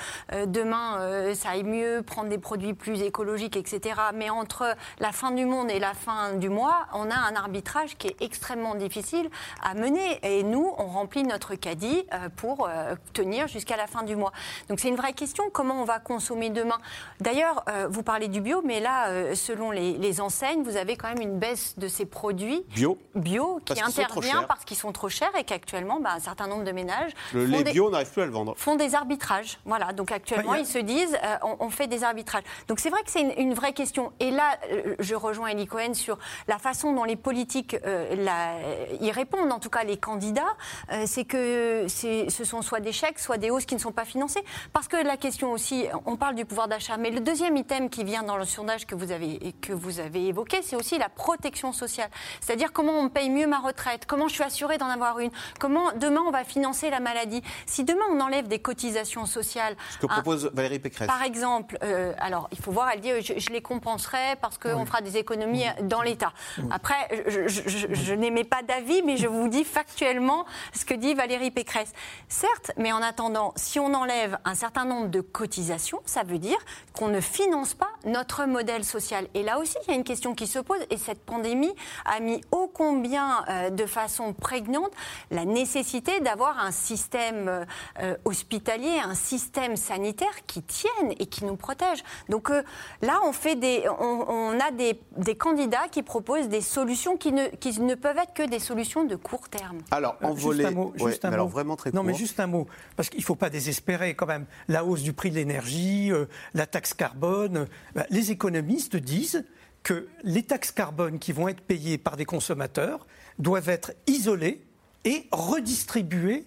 [0.46, 3.96] demain ça aille mieux, prendre des produits plus écologiques, etc.
[4.14, 7.98] Mais entre la fin du monde et la fin du mois, on a un arbitrage
[7.98, 9.30] qui est extrêmement difficile
[9.64, 10.20] à mener.
[10.24, 14.32] Et nous, on remplit notre caddie euh, pour euh, tenir jusqu'à la fin du mois.
[14.70, 16.78] Donc c'est une vraie question, comment on va consommer demain
[17.20, 21.08] D'ailleurs, euh, vous parlez du bio, mais là, selon les, les enseignes, vous avez quand
[21.10, 25.10] même une baisse de ces produits Bio bio qui Parce intervient parce qu'ils sont trop
[25.10, 28.12] chers et qu'actuellement, bah, un certain nombre de ménages Le lait des- bio, on n'arrive
[28.12, 28.54] plus à le vendre.
[28.58, 29.60] font des arbitrages.
[29.66, 32.44] Voilà, donc actuellement, Ouais, y a- ils se disent, euh, on, on fait des arbitrages.
[32.68, 34.12] Donc c'est vrai que c'est une, une vraie question.
[34.20, 34.58] Et là,
[35.00, 36.17] je rejoins Elie Cohen sur
[36.48, 38.58] la façon dont les politiques euh, la-
[39.02, 40.44] y répondent, en tout cas les candidats,
[40.92, 44.06] euh, c'est que ce sont soit des chèques, soit des hausses qui ne sont pas
[44.06, 44.44] financées.
[44.74, 48.04] Parce que la question aussi, on parle du pouvoir d'achat, mais le deuxième item qui
[48.04, 51.72] vient dans le sondage que vous avez, que vous avez évoqué, c'est aussi la protection
[51.74, 52.10] sociale.
[52.42, 55.92] C'est-à-dire comment on paye mieux ma retraite, comment je suis assurée d'en avoir une, comment
[55.96, 57.42] demain on va financer la maladie.
[57.66, 61.08] Si demain on enlève des cotisations sociales, Ce que un- propose Valérie Pécresse.
[61.08, 64.86] par exemple, euh, alors il faut voir, elle dit je, je les compenserai parce qu'on
[64.86, 66.34] fera des économies dans l'État.
[66.72, 70.94] Après, je, je- je- je n'émets pas d'avis, mais je vous dis factuellement ce que
[70.94, 71.92] dit Valérie Pécresse.
[72.28, 76.58] Certes, mais en attendant, si on enlève un certain nombre de cotisations, ça veut dire
[76.94, 79.28] qu'on ne finance pas notre modèle social.
[79.34, 81.74] Et là aussi, il y a une question qui se pose, et cette pandémie
[82.06, 84.92] a mis ô combien euh, de façon prégnante
[85.32, 87.66] la nécessité d'avoir un système euh,
[88.02, 92.04] euh, hospitalier, un système sanitaire qui tienne et qui nous protège.
[92.30, 92.64] Donc euh,
[93.02, 97.32] là, on, fait des, on, on a des, des candidats qui proposent des solutions qui
[97.32, 99.80] ne, qui ne peuvent être que des solutions de court terme.
[99.92, 100.64] Alors, Euh, envolé.
[100.64, 100.94] Juste un mot.
[101.00, 101.52] Ouais, juste un mais alors mot.
[101.54, 102.20] vraiment très Non, mais court.
[102.20, 102.68] juste un mot.
[102.96, 104.46] Parce qu'il ne faut pas désespérer quand même.
[104.68, 107.58] La hausse du prix de l'énergie, euh, la taxe carbone.
[107.58, 107.66] euh,
[107.96, 109.46] bah, les économistes disent
[109.84, 113.06] que les taxes carbone qui vont être payées par des consommateurs
[113.40, 114.62] doivent être isolées
[115.06, 116.46] et redistribuées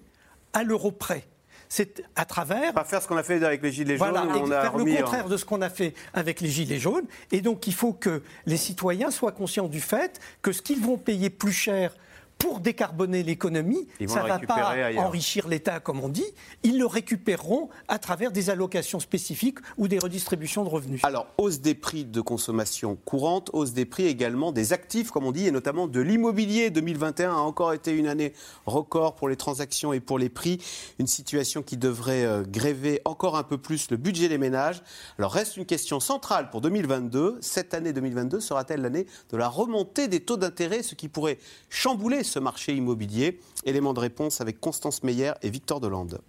[0.53, 1.25] à l'euro près.
[1.73, 2.75] C'est à travers.
[2.75, 4.73] Pas faire ce qu'on a fait avec les gilets Voilà, jaunes, où on a faire
[4.73, 4.91] remis.
[4.93, 7.07] le en- contraire de ce qu'on a fait avec les gilets jaunes.
[7.31, 10.99] Et donc, il faut que les citoyens soient conscients du fait que ce qu'ils vont
[10.99, 11.95] payer plus cher
[12.41, 15.05] pour décarboner l'économie, ça ne va pas ailleurs.
[15.05, 16.25] enrichir l'État, comme on dit.
[16.63, 21.05] Ils le récupéreront à travers des allocations spécifiques ou des redistributions de revenus.
[21.05, 25.33] Alors, hausse des prix de consommation courante, hausse des prix également des actifs, comme on
[25.33, 26.71] dit, et notamment de l'immobilier.
[26.71, 28.33] 2021 a encore été une année
[28.65, 30.59] record pour les transactions et pour les prix.
[30.99, 34.83] Une situation qui devrait euh, gréver encore un peu plus le budget des ménages.
[35.19, 37.37] Alors, reste une question centrale pour 2022.
[37.43, 41.39] Cette année 2022 sera-t-elle l'année de la remontée des taux d'intérêt, ce qui pourrait
[41.69, 46.21] chambouler ce marché immobilier Élément de réponse avec Constance Meyer et Victor Delande.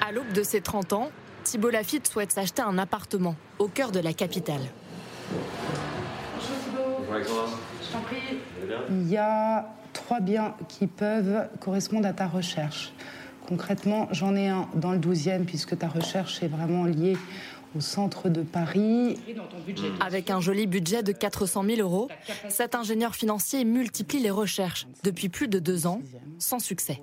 [0.00, 1.10] À l'aube de ses 30 ans,
[1.44, 4.62] Thibault Lafitte souhaite s'acheter un appartement au cœur de la capitale.
[8.88, 12.92] Il y a trois biens qui peuvent correspondre à ta recherche.
[13.48, 17.16] Concrètement, j'en ai un dans le 12e, puisque ta recherche est vraiment liée
[17.76, 19.16] au centre de Paris.
[20.00, 22.08] Avec un joli budget de 400 000 euros,
[22.48, 26.00] cet ingénieur financier multiplie les recherches depuis plus de deux ans,
[26.38, 27.00] sans succès.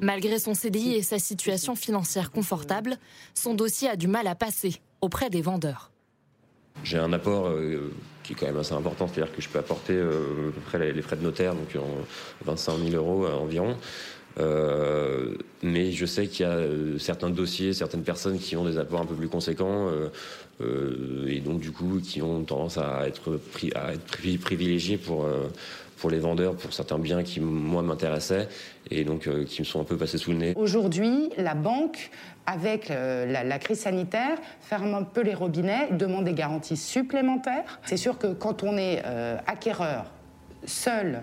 [0.00, 2.96] Malgré son CDI et sa situation financière confortable,
[3.34, 5.90] son dossier a du mal à passer auprès des vendeurs.
[6.84, 7.92] J'ai un apport euh,
[8.22, 10.92] qui est quand même assez important, c'est-à-dire que je peux apporter euh, à peu près
[10.92, 13.76] les, frais de notaire, donc en 25 000 euros euh, environ.
[14.38, 18.78] Euh, mais je sais qu'il y a euh, certains dossiers, certaines personnes qui ont des
[18.78, 19.88] apports un peu plus conséquents
[20.60, 23.72] euh, et donc du coup qui ont tendance à être, pri-
[24.38, 25.26] privilégiés pour,
[25.96, 28.48] pour les vendeurs, pour certains biens qui moi m'intéressaient
[28.90, 30.52] et donc qui me sont un peu passés sous le nez.
[30.54, 32.10] Aujourd'hui, la banque,
[32.46, 37.80] avec la, crise sanitaire, ferme un peu les robinets, demande des garanties supplémentaires.
[37.84, 39.02] C'est sûr que quand on est
[39.48, 40.04] acquéreur
[40.66, 41.22] seul,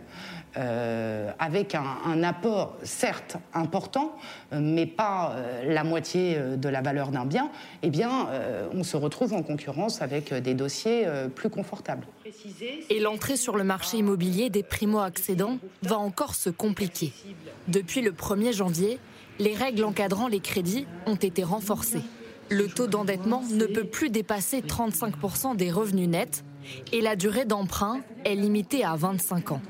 [0.58, 4.18] euh, avec un, apport certes important,
[4.52, 7.52] mais pas euh, la moitié euh, de la valeur d'un bien,
[7.84, 8.28] eh bien,
[8.74, 12.06] on se retrouve en concurrence avec des dossiers plus confortables.
[12.90, 17.14] Et l'entrée sur le marché immobilier des primo-accédants va encore se compliquer.
[17.68, 19.00] Depuis le 1er janvier,
[19.40, 22.02] les règles encadrant les crédits ont été renforcées.
[22.50, 26.44] Le taux d'endettement ne peut plus dépasser 35% des revenus nets
[26.92, 29.62] et la durée d'emprunt est limitée à 25 ans.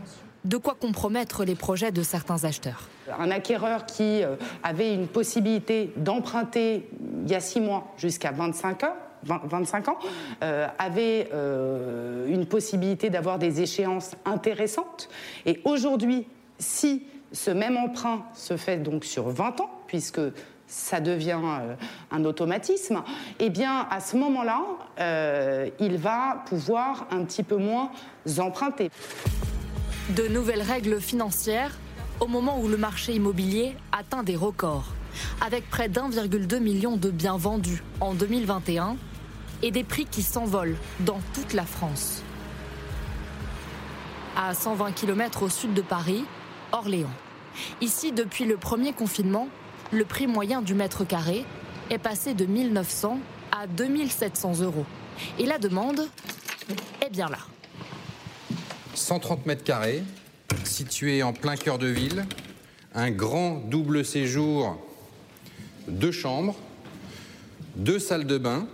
[0.46, 2.88] De quoi compromettre les projets de certains acheteurs.
[3.20, 6.90] Un acquéreur qui euh, avait une possibilité d'emprunter
[7.24, 10.00] il y a six mois jusqu'à 25 ans 25 ans,
[10.44, 11.30] euh, avait
[12.30, 15.10] une possibilité d'avoir des échéances intéressantes.
[15.46, 16.26] Et aujourd'hui,
[16.58, 20.22] si ce même emprunt se fait donc sur 20 ans, puisque
[20.70, 21.40] ça devient
[22.12, 23.04] un automatisme,
[23.40, 24.62] eh bien, à ce moment-là,
[25.80, 27.92] il va pouvoir un petit peu moins
[28.38, 28.92] emprunter.
[30.16, 31.78] De nouvelles règles financières
[32.20, 34.94] au moment où le marché immobilier atteint des records,
[35.46, 38.98] avec près d'1,2 million de biens vendus en 2021
[39.62, 42.22] et des prix qui s'envolent dans toute la France.
[44.38, 46.26] À 120 km au sud de Paris,
[46.72, 47.10] Orléans.
[47.82, 49.48] Ici, depuis le premier confinement,
[49.92, 51.46] le prix moyen du mètre carré
[51.90, 53.20] est passé de 1900
[53.52, 54.86] à 2700 euros.
[55.38, 56.08] Et la demande
[57.06, 57.40] est bien là.
[58.94, 60.04] 130 mètres carrés,
[60.64, 62.26] situé en plein cœur de ville,
[62.94, 64.78] un grand double séjour,
[65.88, 66.56] deux chambres,
[67.76, 68.68] deux salles de bain.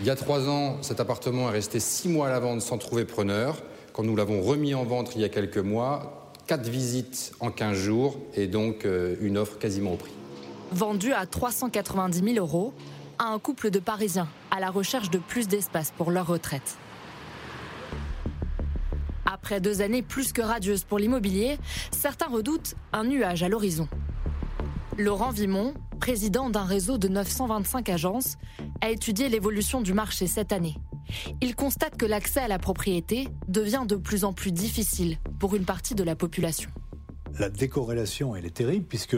[0.00, 2.78] Il y a trois ans, cet appartement est resté six mois à la vente sans
[2.78, 3.62] trouver preneur.
[3.92, 7.76] Quand nous l'avons remis en vente il y a quelques mois, quatre visites en 15
[7.76, 10.12] jours et donc euh, une offre quasiment au prix.
[10.72, 12.72] Vendu à 390 000 euros
[13.18, 16.76] à un couple de Parisiens à la recherche de plus d'espace pour leur retraite.
[19.24, 21.58] Après deux années plus que radieuses pour l'immobilier,
[21.90, 23.88] certains redoutent un nuage à l'horizon.
[24.98, 28.36] Laurent Vimon, président d'un réseau de 925 agences,
[28.80, 30.76] a étudié l'évolution du marché cette année.
[31.40, 35.64] Il constate que l'accès à la propriété devient de plus en plus difficile pour une
[35.64, 36.70] partie de la population.
[37.38, 39.16] La décorrélation, est terrible puisque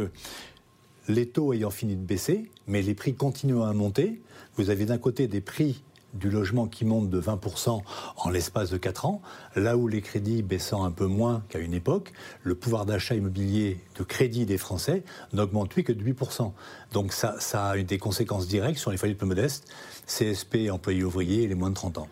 [1.09, 4.21] les taux ayant fini de baisser, mais les prix continuent à monter.
[4.57, 5.83] Vous avez d'un côté des prix
[6.15, 7.83] du logement qui monte de 20%
[8.17, 9.23] en l'espace de 4 ans,
[9.57, 13.81] là où les crédits baissant un peu moins qu'à une époque, le pouvoir d'achat immobilier
[13.97, 16.53] de crédit des Français n'augmente plus que de 8%.
[16.93, 19.69] Donc ça, ça a des conséquences directes sur les foyers peu modestes,
[20.07, 22.09] CSP, employés ouvriers et les moins de 30 ans.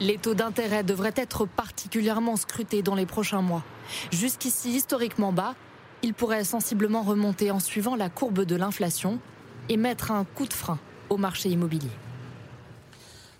[0.00, 3.62] Les taux d'intérêt devraient être particulièrement scrutés dans les prochains mois.
[4.10, 5.54] Jusqu'ici historiquement bas,
[6.02, 9.20] ils pourraient sensiblement remonter en suivant la courbe de l'inflation
[9.68, 11.90] et mettre un coup de frein au marché immobilier.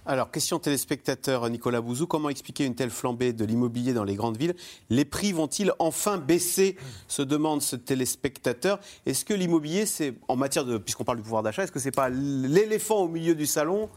[0.05, 4.37] Alors, question téléspectateur Nicolas Bouzou, comment expliquer une telle flambée de l'immobilier dans les grandes
[4.37, 4.55] villes?
[4.91, 6.77] Les prix vont-ils enfin baisser?
[7.07, 8.81] se demande ce téléspectateur.
[9.07, 11.93] Est-ce que l'immobilier, c'est, en matière de, puisqu'on parle du pouvoir d'achat, est-ce que c'est
[11.93, 13.89] pas l'éléphant au milieu du salon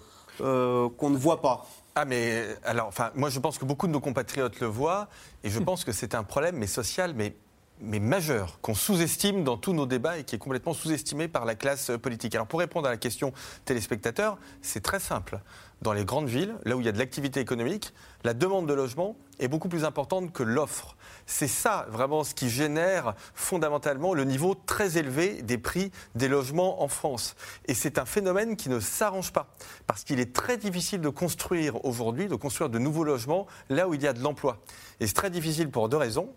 [0.41, 1.66] euh, qu'on ne voit pas?
[1.95, 5.08] Ah mais alors, enfin, moi je pense que beaucoup de nos compatriotes le voient
[5.43, 7.36] et je pense que c'est un problème mais social, mais
[7.82, 11.55] mais majeur, qu'on sous-estime dans tous nos débats et qui est complètement sous-estimé par la
[11.55, 12.34] classe politique.
[12.34, 13.34] Alors pour répondre à la question
[13.65, 15.39] téléspectateur, c'est très simple.
[15.82, 18.73] Dans les grandes villes, là où il y a de l'activité économique, la demande de
[18.73, 20.95] logement est beaucoup plus importante que l'offre.
[21.26, 26.82] C'est ça vraiment ce qui génère fondamentalement le niveau très élevé des prix des logements
[26.82, 27.36] en France.
[27.65, 29.53] Et c'est un phénomène qui ne s'arrange pas,
[29.86, 33.93] parce qu'il est très difficile de construire aujourd'hui, de construire de nouveaux logements là où
[33.93, 34.59] il y a de l'emploi.
[35.01, 36.30] Et c'est très difficile pour deux raisons.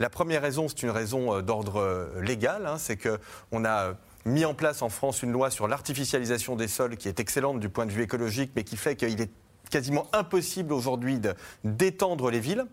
[0.00, 4.44] La première raison, c'est une raison euh, d'ordre euh, légal, hein, c'est qu'on a mis
[4.44, 7.86] en place en France une loi sur l'artificialisation des sols qui est excellente du point
[7.86, 9.30] de vue écologique, mais qui fait qu'il est
[9.70, 11.20] quasiment impossible aujourd'hui
[11.62, 12.64] d'étendre les villes.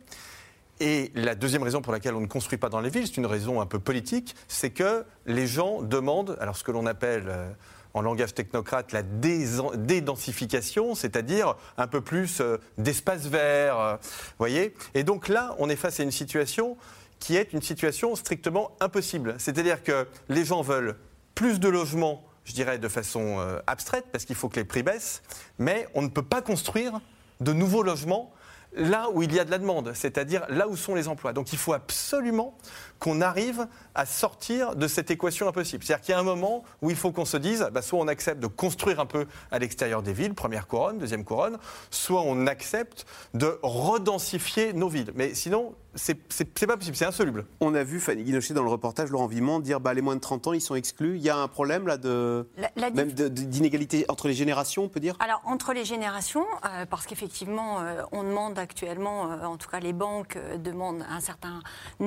[0.79, 3.27] Et la deuxième raison pour laquelle on ne construit pas dans les villes, c'est une
[3.27, 7.51] raison un peu politique, c'est que les gens demandent, alors ce que l'on appelle euh,
[7.93, 12.41] en langage technocrate la dédensification, c'est-à-dire un peu plus
[12.77, 13.99] d'espace vert,
[14.39, 14.73] voyez.
[14.95, 16.77] Et donc là, on est face à une situation
[17.21, 19.35] qui est une situation strictement impossible.
[19.37, 20.97] C'est-à-dire que les gens veulent
[21.35, 24.83] plus de logements, je dirais de façon euh, abstraite, parce qu'il faut que les prix
[24.83, 25.21] baissent,
[25.59, 26.99] mais on ne peut pas construire
[27.39, 28.33] de nouveaux logements
[28.73, 31.31] là où il y a de la demande, c'est-à-dire là où sont les emplois.
[31.31, 32.57] Donc il faut absolument
[33.01, 35.83] qu'on arrive à sortir de cette équation impossible.
[35.83, 38.07] C'est-à-dire qu'il y a un moment où il faut qu'on se dise, bah, soit on
[38.07, 41.57] accepte de construire un peu à l'extérieur des villes, première couronne, deuxième couronne,
[41.89, 45.11] soit on accepte de redensifier nos villes.
[45.15, 47.45] Mais sinon, c'est pas possible, c'est insoluble.
[47.59, 50.21] On a vu Fanny Guinochet dans le reportage Laurent Vimont dire bah, les moins de
[50.21, 51.17] 30 ans, ils sont exclus.
[51.17, 52.47] Il y a un problème là de
[52.77, 55.15] même d'inégalité entre les générations, on peut dire?
[55.19, 59.79] Alors entre les générations, euh, parce qu'effectivement, euh, on demande actuellement, euh, en tout cas
[59.79, 61.59] les banques demandent un certain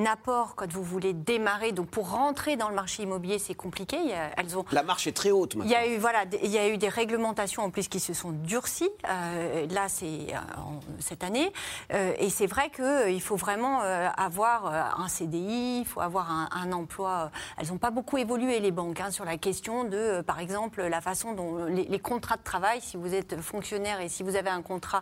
[0.05, 1.71] apport quand vous voulez démarrer.
[1.71, 3.97] Donc pour rentrer dans le marché immobilier, c'est compliqué.
[4.37, 4.65] elles ont...
[4.71, 5.69] La marche est très haute maintenant.
[5.69, 8.13] Il y a eu voilà, il y a eu des réglementations en plus qui se
[8.13, 8.89] sont durcies.
[9.03, 10.27] là, c'est
[10.99, 11.51] cette année,
[11.91, 16.71] et c'est vrai qu'il faut vraiment euh, avoir euh, un CDI, il faut avoir un,
[16.71, 17.31] emploi.
[17.57, 20.81] Elles n'ont pas beaucoup évolué, les banques, hein, sur la question de, euh, par exemple,
[20.81, 24.49] la façon dont les, contrats de travail, si vous êtes fonctionnaire et si vous avez
[24.49, 25.01] un contrat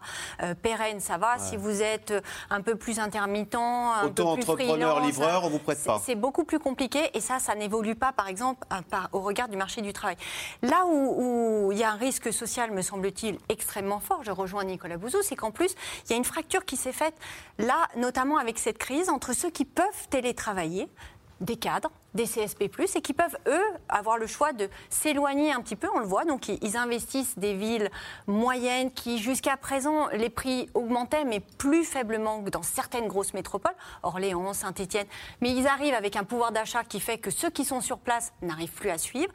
[0.62, 1.38] pérenne, ça va.
[1.38, 5.50] Si vous êtes euh, un peu plus intermittent, un peu plus Auto-entrepreneur, freelance, livreur, on
[5.50, 6.02] vous c'est- pas.
[6.06, 9.58] C'est beaucoup plus compliqué et ça, ça n'évolue pas, par exemple, par- au regard du
[9.58, 10.16] marché du travail.
[10.62, 14.64] Là où, où il y a un risque social, me semble-t-il, extrêmement fort, je rejoins
[14.64, 15.74] Nicolas Bouzou, c'est qu'en plus,
[16.06, 17.16] il y a une fracture qui s'est faite,
[17.58, 20.88] là, notamment avec cette crise, entre ceux qui peuvent télétravailler,
[21.44, 25.76] des cadres, des CSP+, et qui peuvent, eux, avoir le choix de s'éloigner un petit
[25.76, 27.92] peu, on le voit, donc ils- investissent des villes
[28.28, 33.76] moyennes qui, jusqu'à présent, les prix augmentaient, mais plus faiblement que dans certaines grosses métropoles,
[34.04, 35.08] Orléans, Saint-Étienne,
[35.42, 38.34] mais ils arrivent avec un pouvoir d'achat qui fait que ceux qui sont sur place
[38.42, 39.32] n'arrivent plus à suivre,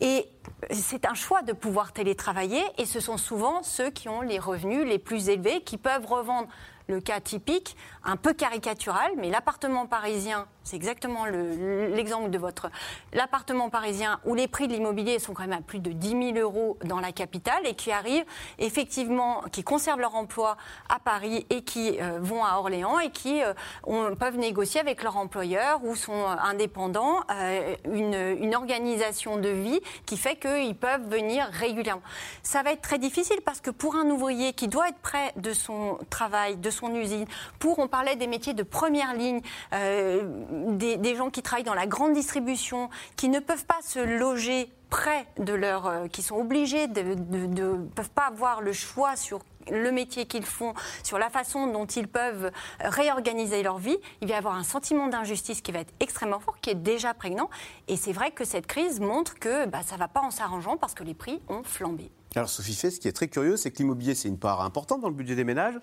[0.00, 0.28] et
[0.70, 4.84] c'est un choix de pouvoir télétravailler, et ce sont souvent ceux qui ont les revenus
[4.86, 6.48] les plus élevés, qui peuvent revendre
[6.88, 12.70] le cas typique, un peu caricatural, mais l'appartement parisien, c'est exactement le- l'exemple de votre.
[13.12, 16.38] L'appartement parisien où les prix de l'immobilier sont quand même à plus de 10 000
[16.38, 18.24] euros dans la capitale et qui arrivent
[18.58, 20.56] effectivement, qui conservent leur emploi
[20.88, 25.16] à Paris et qui euh, vont à Orléans et qui euh, peuvent négocier avec leur
[25.16, 27.20] employeur ou sont euh, indépendants
[27.90, 32.02] une, une organisation de vie qui fait qu'ils peuvent venir régulièrement.
[32.42, 35.52] Ça va être très difficile parce que pour un ouvrier qui doit être près de
[35.52, 37.26] son travail, de son usine,
[37.58, 39.40] pour, on parlait des métiers de première ligne,
[40.52, 45.26] des, gens qui travaillent dans la grande distribution, qui ne peuvent pas se loger près
[45.38, 49.40] de leur, euh, qui sont obligés de, de- peuvent pas avoir le choix sur
[49.70, 52.50] le métier qu'ils font, sur la façon dont ils peuvent
[52.80, 56.58] réorganiser leur vie, il va y avoir un sentiment d'injustice qui va être extrêmement fort,
[56.60, 57.48] qui est déjà prégnant.
[57.86, 60.76] Et c'est vrai que cette crise montre que bah, ça ne va pas en s'arrangeant
[60.76, 62.10] parce que les prix ont flambé.
[62.34, 65.00] Alors Sophie Fay, ce qui est très curieux, c'est que l'immobilier, c'est une part importante
[65.00, 65.78] dans le budget des ménages.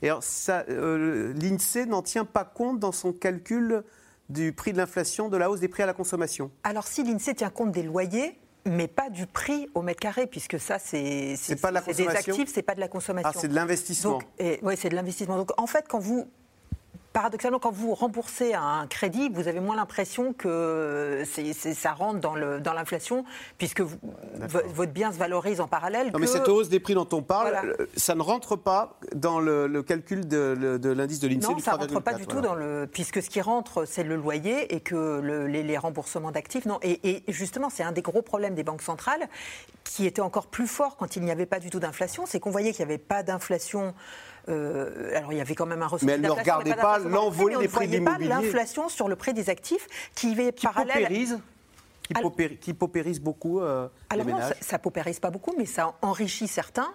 [0.00, 3.82] Et alors, euh, l'INSEE n'en tient pas compte dans son calcul
[4.28, 6.50] du prix de l'inflation, de la hausse des prix à la consommation.
[6.62, 10.60] Alors si l'INSEE tient compte des loyers, mais pas du prix au mètre carré, puisque
[10.60, 13.30] ça, c'est des consommation actifs, c'est pas de la consommation.
[13.34, 14.18] Ah, c'est de l'investissement.
[14.62, 15.36] Ouais, c'est de l'investissement.
[15.36, 16.28] Donc, en fait, quand vous
[17.22, 21.24] paradoxalement, quand vous remboursez un crédit, vous avez moins l'impression que
[21.74, 23.24] ça rentre dans l'inflation,
[23.58, 23.98] puisque vous-
[24.72, 26.12] votre bien se valorise en parallèle.
[26.12, 27.74] Non, mais cette hausse des prix dont on parle, Voilà.
[27.96, 31.72] ça ne rentre pas dans le, le calcul de, l'indice de l'INSEE Non, du ça
[31.72, 32.40] ne rentre pas 3,4, du voilà.
[32.40, 32.86] tout dans le.
[32.92, 36.66] Puisque ce qui rentre, c'est le loyer et que le- les, les remboursements d'actifs.
[36.66, 36.78] Non.
[36.82, 39.26] Et, et justement, c'est un des gros problèmes des banques centrales
[39.82, 42.26] qui était encore plus fort quand il n'y avait pas du tout d'inflation.
[42.26, 43.92] C'est qu'on voyait qu'il n'y avait pas d'inflation.
[44.48, 47.56] Euh, alors, il y avait quand même un ressenti Mais elle ne regardait pas l'envolée
[47.58, 48.28] des prix de l'immobilier.
[48.28, 50.94] l'inflation sur le prix des actifs qui est parallèle.
[51.02, 51.38] paupérise
[52.02, 54.54] qui, qui paupérise beaucoup euh, Alors les non, ménages.
[54.60, 56.88] ça, ça paupérise pas beaucoup, mais ça enrichit certains,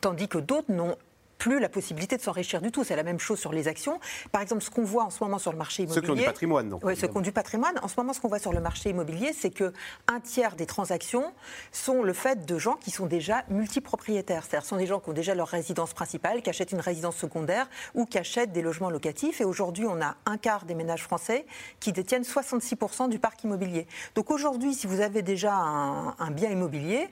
[0.00, 0.96] tandis que d'autres n'ont
[1.38, 2.84] plus la possibilité de s'enrichir du tout.
[2.84, 4.00] C'est la même chose sur les actions.
[4.32, 6.04] Par exemple, ce qu'on voit en ce moment sur le marché Ceux immobilier...
[6.04, 7.78] qui ont du patrimoine, donc, Oui, ceux qui ont du patrimoine.
[7.82, 9.72] En ce moment, ce qu'on voit sur le marché immobilier, c'est que
[10.08, 11.32] un tiers des transactions
[11.72, 14.44] sont le fait de gens qui sont déjà multipropriétaires.
[14.44, 17.16] C'est-à-dire ce sont des gens qui ont déjà leur résidence principale, qui achètent une résidence
[17.16, 19.40] secondaire ou qui achètent des logements locatifs.
[19.40, 21.46] Et aujourd'hui, on a un quart des ménages français
[21.80, 23.86] qui détiennent 66% du parc immobilier.
[24.14, 27.08] Donc aujourd'hui, si vous avez déjà un, un bien immobilier,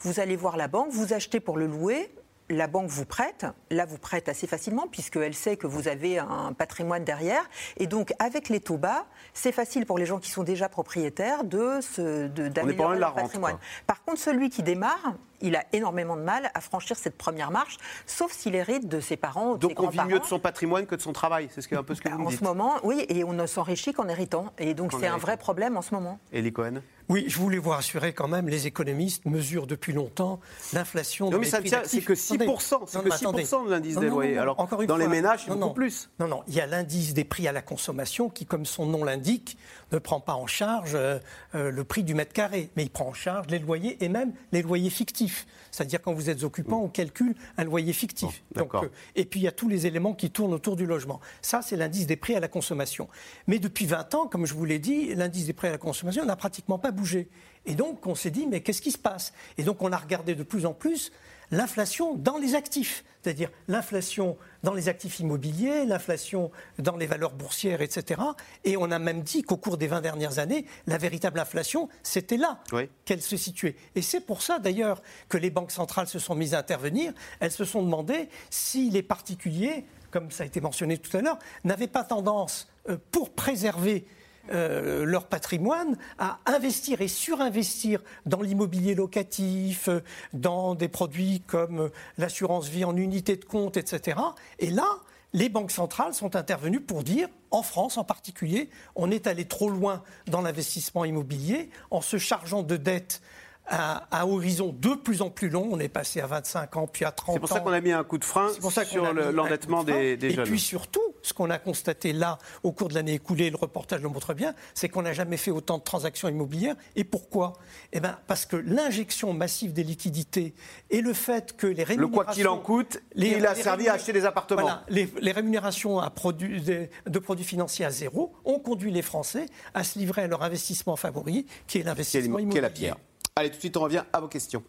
[0.00, 2.10] vous allez voir la banque, vous achetez pour le louer,
[2.48, 6.52] la banque vous prête, là vous prête assez facilement puisqu'elle sait que vous avez un
[6.52, 7.42] patrimoine derrière.
[7.76, 11.44] Et donc avec les taux bas, c'est facile pour les gens qui sont déjà propriétaires
[11.44, 13.58] de se de- loin d'améliorer leur patrimoine.
[13.86, 17.76] Par contre, celui qui démarre, il a énormément de mal à franchir cette première marche,
[18.06, 20.38] sauf s'il hérite de ses parents ou de ses Donc on vit mieux de son
[20.38, 22.30] patrimoine que de son travail, c'est ce que- un peu ce que vous me En
[22.30, 22.38] dites.
[22.40, 24.46] ce moment, oui, et on ne s'enrichit qu'en héritant.
[24.58, 26.18] Et donc c'est un vrai problème en ce moment.
[26.32, 30.40] Elie Cohen Oui, je voulais vous rassurer quand même, les économistes mesurent depuis longtemps
[30.72, 31.30] l'inflation.
[31.30, 32.86] Non, mais les ça c'est que 6%, Attendez.
[32.90, 33.42] c'est Non, que mais attendez.
[33.44, 34.38] 6% de l'indice des loyers.
[34.38, 35.74] Alors, encore une dans les ménages, c'est Non, beaucoup non.
[35.74, 36.10] plus.
[36.18, 39.04] Non, non, il y a l'indice des prix à la consommation qui, comme son nom
[39.04, 39.56] l'indique,
[39.92, 41.18] ne prend pas en charge euh,
[41.54, 44.32] euh, le prix du mètre carré, mais il prend en charge les loyers et même
[44.52, 45.46] les loyers fictifs.
[45.70, 48.42] C'est-à-dire quand vous êtes occupant, on calcule un loyer fictif.
[48.54, 48.84] Donc, d'accord.
[48.84, 51.20] euh, et puis il y a tous les éléments qui tournent autour du logement.
[51.42, 53.08] Ça, c'est l'indice des prix à la consommation.
[53.46, 56.24] Mais depuis 20 ans, comme je vous l'ai dit, l'indice des prix à la consommation
[56.24, 57.28] n'a pratiquement pas bougé.
[57.66, 59.32] Et donc on s'est dit, mais qu'est-ce qui se passe?
[59.58, 61.12] Et donc on a regardé de plus en plus
[61.50, 67.82] l'inflation dans les actifs, c'est-à-dire l'inflation dans les actifs immobiliers, l'inflation dans les valeurs boursières,
[67.82, 68.20] etc.
[68.64, 72.36] Et on a même dit qu'au cours des 20 dernières années, la véritable inflation, c'était
[72.36, 72.88] là Oui.
[73.04, 73.76] qu'elle se situait.
[73.94, 77.12] Et c'est pour ça d'ailleurs que les banques centrales se sont mises à intervenir.
[77.40, 81.38] Elles se sont demandé si les particuliers, comme ça a été mentionné tout à l'heure,
[81.64, 84.06] n'avaient pas tendance, euh, pour préserver
[84.52, 90.00] euh, leur patrimoine, à investir et surinvestir dans l'immobilier locatif, euh,
[90.32, 91.88] dans des produits comme euh,
[92.18, 94.18] l'assurance vie en unité de compte, etc.
[94.58, 94.86] Et là,
[95.32, 99.68] les banques centrales sont intervenues pour dire, en France en particulier, on est allé trop
[99.68, 103.20] loin dans l'investissement immobilier en se chargeant de dettes
[103.68, 105.68] à, à horizon de plus en plus long.
[105.70, 107.32] On est passé à 25 ans, puis à 30 ans.
[107.34, 109.84] C'est pour ça qu'on a mis un coup de frein pour ça sur le- l'endettement
[109.84, 110.44] des, des Et jeunes.
[110.46, 114.08] puis surtout, ce qu'on a constaté là, au cours de l'année écoulée, le reportage le
[114.08, 116.76] montre bien, c'est qu'on n'a jamais fait autant de transactions immobilières.
[116.94, 117.54] Et pourquoi?
[117.92, 120.54] Eh ben, parce que l'injection massive des liquidités
[120.90, 122.24] et le fait que les le rémunérations...
[122.24, 124.62] quoi qu'il en coûte, il a servi à acheter des appartements.
[124.62, 129.02] Voilà, les, les rémunérations à produits- de, de produits financiers à zéro ont conduit les
[129.02, 132.60] Français à se livrer à leur investissement favori, qui est l'investissement qui est immobilier.
[132.60, 132.96] la pierre.
[133.38, 134.62] Allez, tout de suite, on revient à vos questions.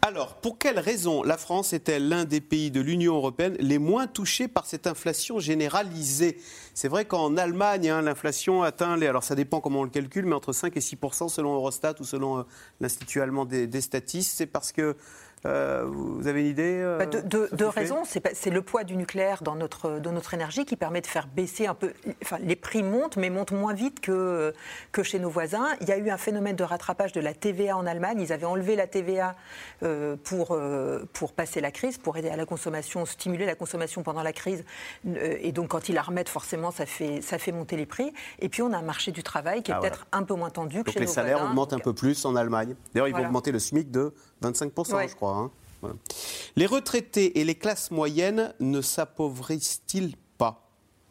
[0.00, 4.06] Alors, pour quelles raisons la France est-elle l'un des pays de l'Union européenne les moins
[4.06, 6.38] touchés par cette inflation généralisée?
[6.72, 10.24] C'est vrai qu'en Allemagne, hein, l'inflation atteint, les, alors ça dépend comment on le calcule,
[10.24, 12.42] mais entre 5 et 6% selon Eurostat ou selon euh,
[12.80, 14.38] l'Institut allemand des, des statistes.
[14.38, 14.96] C'est parce que,
[15.46, 18.02] euh, vous avez une idée euh, Bah, de- deux raisons.
[18.04, 21.66] C'est le poids du nucléaire dans notre, dans notre énergie qui permet de faire baisser
[21.66, 21.92] un peu.
[22.22, 24.52] Enfin, les prix montent, mais montent moins vite que,
[24.92, 25.66] que chez nos voisins.
[25.80, 28.20] Il y a eu un phénomène de rattrapage de la TVA en Allemagne.
[28.20, 29.36] Ils avaient enlevé la TVA
[29.82, 34.02] euh, pour, euh, pour passer la crise, pour aider à la consommation, stimuler la consommation
[34.02, 34.64] pendant la crise.
[35.40, 38.12] Et donc, quand ils la remettent, forcément, ça fait, ça fait monter les prix.
[38.40, 40.50] Et puis, on a un marché du travail qui est Ah, peut-être un peu moins
[40.50, 41.50] tendu que Donc chez les nos salaires voisins.
[41.50, 42.74] augmentent un peu plus en Allemagne.
[42.92, 44.12] D'ailleurs, ils vont augmenter le SMIC de
[44.42, 45.08] 25%, Ouais.
[45.08, 45.36] je crois.
[45.36, 45.50] hein.
[45.80, 45.96] Voilà.
[46.56, 50.64] Les retraités et les classes moyennes ne s'appauvrissent-ils pas?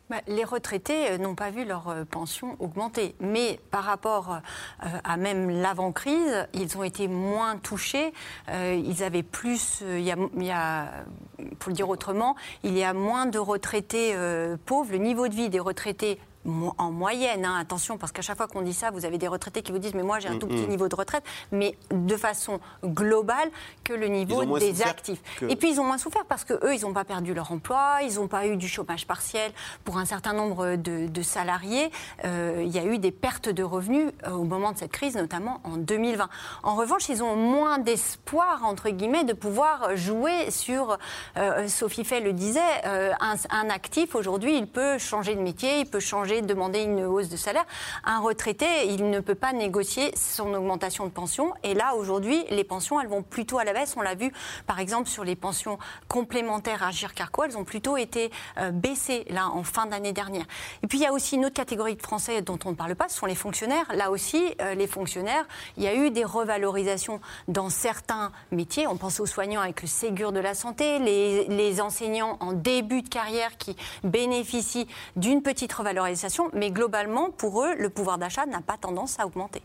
[0.09, 4.87] Bah, les retraités euh, n'ont pas vu leur euh, pension augmenter, mais par rapport euh,
[5.03, 8.13] à même l'avant-crise, ils ont été moins touchés.
[8.49, 10.91] Euh, ils avaient plus, il y a, il y a,
[11.59, 14.91] pour le dire autrement, il y a moins de retraités euh, pauvres.
[14.93, 16.19] Le niveau de vie des retraités
[16.77, 19.61] en moyenne, hein, attention, parce qu'à chaque fois qu'on dit ça, vous avez des retraités
[19.61, 20.69] qui vous disent mais moi j'ai un Mm, tout petit mm.
[20.69, 23.49] niveau de retraite, mais de façon globale
[23.83, 25.21] que le niveau des actifs.
[25.39, 27.51] que- Et puis ils ont moins souffert parce que eux, ils n'ont pas perdu leur
[27.51, 29.51] emploi, ils n'ont pas eu du chômage partiel
[29.83, 31.91] pour un certain nombre de, de salariés.
[32.25, 35.15] Euh, il y a eu des pertes de revenus euh, au moment de cette crise,
[35.15, 36.29] notamment en 2020.
[36.63, 40.97] En revanche, ils ont moins d'espoir entre guillemets de pouvoir jouer sur.
[41.37, 45.85] euh, Sophie Fay le disait, un, un actif aujourd'hui, il peut changer de métier, il
[45.85, 47.65] peut changer, demander une hausse de salaire.
[48.03, 51.53] Un retraité, il ne peut pas négocier son augmentation de pension.
[51.63, 53.95] Et là, aujourd'hui, les pensions, elles vont plutôt à la baisse.
[53.97, 54.31] On l'a vu,
[54.65, 55.77] par exemple, sur les pensions
[56.07, 60.45] complémentaires à Gircarco, elles ont plutôt été euh, baissées là en fin d'année dernière.
[60.83, 62.95] Et puis il y a aussi une autre catégorie de Français dont on ne parle
[62.95, 63.85] pas, ce sont les fonctionnaires.
[63.95, 65.45] Là aussi, euh, les fonctionnaires,
[65.77, 68.87] il y a eu des revalorisations dans certains métiers.
[68.87, 73.09] On pense aux soignants avec le Ségur de la santé, les enseignants en début de
[73.09, 78.77] carrière qui bénéficient d'une petite revalorisation, mais globalement, pour eux, le pouvoir d'achat n'a pas
[78.77, 79.61] tendance à augmenter.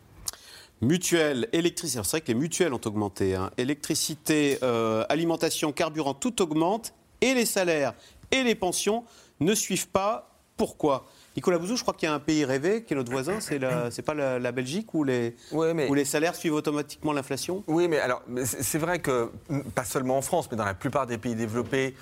[0.80, 3.36] Mutuelle, électricité, c'est vrai que les mutuelles ont augmenté.
[3.36, 3.50] hein.
[3.56, 6.92] Électricité, euh, alimentation, carburant, tout augmente.
[7.20, 7.94] Et les salaires
[8.32, 9.04] et les pensions
[9.38, 10.28] ne suivent pas.
[10.56, 11.06] Pourquoi?
[11.36, 13.60] Nicolas Bouzou, je crois qu'il y a un pays rêvé qui est notre voisin, c'est
[13.90, 17.62] c'est pas la, la Belgique où les, où les salaires suivent automatiquement l'inflation?
[17.68, 19.30] Oui, mais alors, c'est vrai que,
[19.74, 21.94] pas seulement en France, mais dans la plupart des pays développés,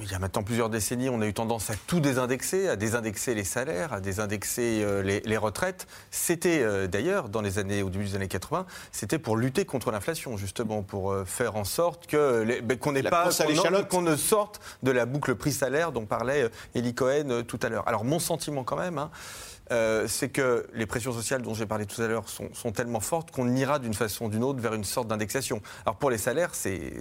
[0.00, 3.34] il y a maintenant plusieurs décennies, on a eu tendance à tout désindexer, à désindexer
[3.34, 5.86] les salaires, à désindexer euh, les, les retraites.
[6.10, 9.90] C'était euh, d'ailleurs, dans les années, au début des années 80, c'était pour lutter contre
[9.90, 13.24] l'inflation, justement, pour euh, faire en sorte que les- ben, qu'on n'ait pas
[14.02, 17.86] ne sorte de la boucle prix-salaire dont parlait Elie Cohen tout à l'heure.
[17.88, 19.10] Alors mon sentiment quand même, hein,
[19.70, 23.00] euh, c'est que les pressions sociales dont j'ai parlé tout à l'heure sont, sont tellement
[23.00, 25.60] fortes qu'on ira d'une façon ou d'une autre vers une sorte d'indexation.
[25.84, 26.92] Alors pour les salaires, c'est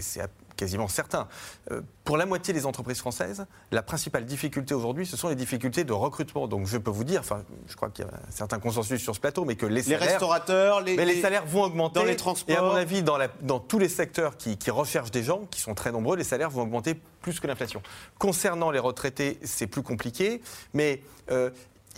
[0.57, 1.27] quasiment certain.
[1.71, 5.83] Euh, pour la moitié des entreprises françaises, la principale difficulté aujourd'hui, ce sont les difficultés
[5.85, 6.47] de recrutement.
[6.47, 9.15] Donc je peux vous dire, enfin, je crois qu'il y a un certain consensus sur
[9.15, 11.99] ce plateau, mais que les Les salaires, restaurateurs, les, mais les les- salaires vont augmenter.
[11.99, 12.53] dans les transports.
[12.53, 15.45] Et à mon avis, dans, la- dans tous les secteurs qui, qui recherchent des gens,
[15.51, 17.81] qui sont très nombreux, les salaires vont augmenter plus que l'inflation.
[18.19, 20.41] Concernant les retraités, c'est plus compliqué,
[20.73, 21.01] mais
[21.31, 21.49] euh,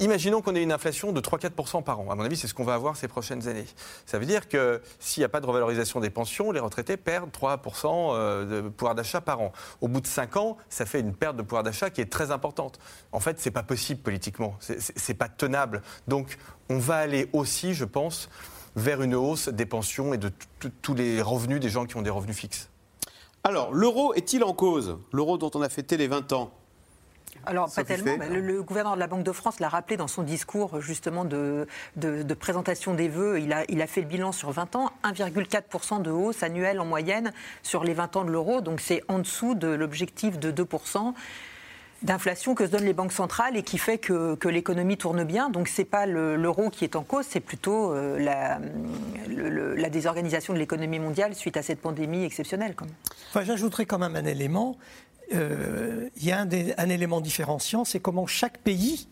[0.02, 2.10] Imaginons qu'on ait une inflation de 3-4% par an.
[2.10, 3.66] À mon avis, c'est ce qu'on va avoir ces prochaines années.
[4.06, 7.32] Ça veut dire que s'il n'y a pas de revalorisation des pensions, les retraités perdent
[7.32, 9.52] 3% euh, de pouvoir d'achat par an.
[9.82, 12.32] Au bout de 5 ans, ça fait une perte de pouvoir d'achat qui est très
[12.32, 12.80] importante.
[13.12, 14.56] En fait, c'est pas possible politiquement.
[14.60, 15.82] C'est- pas tenable.
[16.08, 16.38] Donc,
[16.70, 18.30] on va aller aussi, je pense,
[18.78, 20.32] vers une hausse des pensions et de
[20.82, 22.70] tous les revenus des gens qui ont des revenus fixes.
[23.44, 24.98] Alors, l'euro est-il en cause?
[25.12, 26.52] L'euro dont on a fêté les 20 ans
[27.46, 28.16] Alors, pas tellement.
[28.20, 31.26] Mais Le, le gouverneur de la Banque de France l'a rappelé dans son discours justement
[31.26, 33.40] de, de- de présentation des vœux.
[33.40, 36.86] Il a, il a fait le bilan sur 20 ans, 1,4% de hausse annuelle en
[36.86, 37.32] moyenne
[37.64, 38.62] sur les 20 ans de l'euro.
[38.62, 41.14] Donc c'est en dessous de l'objectif de 2%
[42.02, 45.50] d'inflation que se donnent les banques centrales et qui fait que, que l'économie tourne bien.
[45.50, 48.60] Donc c'est pas le- l'euro qui est en cause, c'est plutôt euh, la,
[49.28, 52.74] le- le- la désorganisation de l'économie mondiale suite à cette pandémie exceptionnelle.
[52.76, 52.94] quand même.
[53.30, 54.78] Enfin, j'ajouterais quand même un élément.
[55.34, 59.08] Euh, Il y a un, des- un élément différenciant, c'est comment chaque pays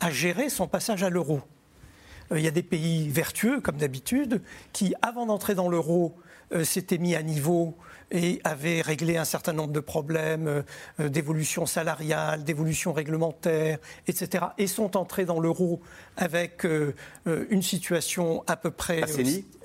[0.00, 1.40] a géré son passage à l'euro.
[2.30, 4.42] euh, il y a des pays vertueux, comme d'habitude,
[4.72, 6.14] qui, avant d'entrer dans l'euro,
[6.52, 7.76] euh, s'étaient mis à niveau
[8.10, 10.62] et avaient réglé un certain nombre de problèmes
[11.00, 14.46] euh, d'évolution salariale, d'évolution réglementaire, etc.
[14.58, 15.80] Et sont entrés dans l'euro
[16.16, 16.64] avec
[17.26, 19.02] une situation à peu près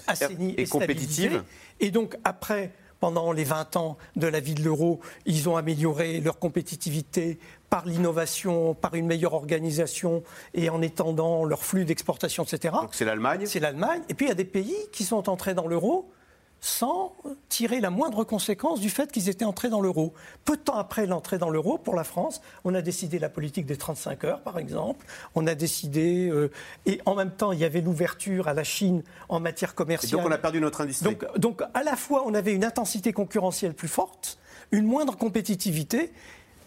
[0.08, 0.56] Assainie.
[0.58, 1.44] Et et, compétitive.
[1.80, 2.72] Et donc après,
[3.04, 7.38] pendant les 20 ans de la vie de l'euro, ils ont amélioré leur compétitivité
[7.70, 10.24] par l'innovation, par une meilleure organisation
[10.54, 12.74] et en étendant leur flux d'exportation, etc.
[12.80, 13.46] Donc c'est l'Allemagne.
[13.46, 14.04] C'est l'Allemagne.
[14.08, 16.10] Et puis il y a des pays qui sont entrés dans l'euro
[16.64, 17.14] sans
[17.50, 20.14] tirer la moindre conséquence du fait qu'ils étaient entrés dans l'euro.
[20.46, 23.66] Peu de temps après l'entrée dans l'euro, pour la France, on a décidé la politique
[23.66, 25.06] des 35 heures, par exemple.
[25.36, 26.50] On a décidé, euh,
[26.86, 30.22] et en même temps, il y avait l'ouverture à la Chine en matière Et commerciale.
[30.22, 31.18] donc on a perdu notre industrie.
[31.18, 34.38] Donc, donc, à la fois, on avait une intensité concurrentielle plus forte,
[34.72, 36.14] une moindre compétitivité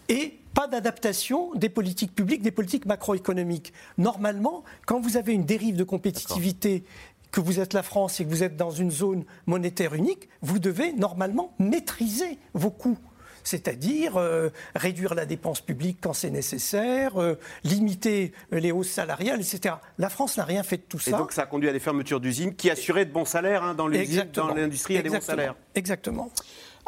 [0.09, 3.73] et pas d'adaptation des politiques publiques, des politiques macroéconomiques.
[3.97, 6.83] Normalement, quand vous avez une dérive de compétitivité,
[7.31, 10.59] que vous êtes la France et que vous êtes dans une zone monétaire unique, vous
[10.59, 12.97] devez normalement maîtriser vos coûts.
[13.43, 19.39] C'est-à-dire euh, réduire la dépense publique quand c'est nécessaire, euh, limiter euh, les hausses salariales,
[19.39, 19.75] etc.
[19.97, 21.17] La France n'a rien fait de tout Et ça.
[21.17, 23.89] donc ça a conduit à des fermetures d'usines qui assuraient de bons salaires hein, dans
[23.89, 24.47] Exactement.
[24.47, 25.55] dans l'industrie, des bons salaires.
[25.75, 26.29] Exactement.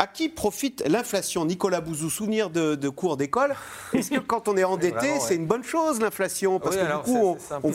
[0.02, 1.44] À qui profite l'inflation?
[1.44, 3.54] Nicolas Bouzou, souvenir de, de cours d'école.
[3.94, 5.20] Est-ce que quand on est endetté, ouais.
[5.20, 6.58] c'est une bonne chose l'inflation?
[6.58, 7.70] Parce Oui, que du coup, on-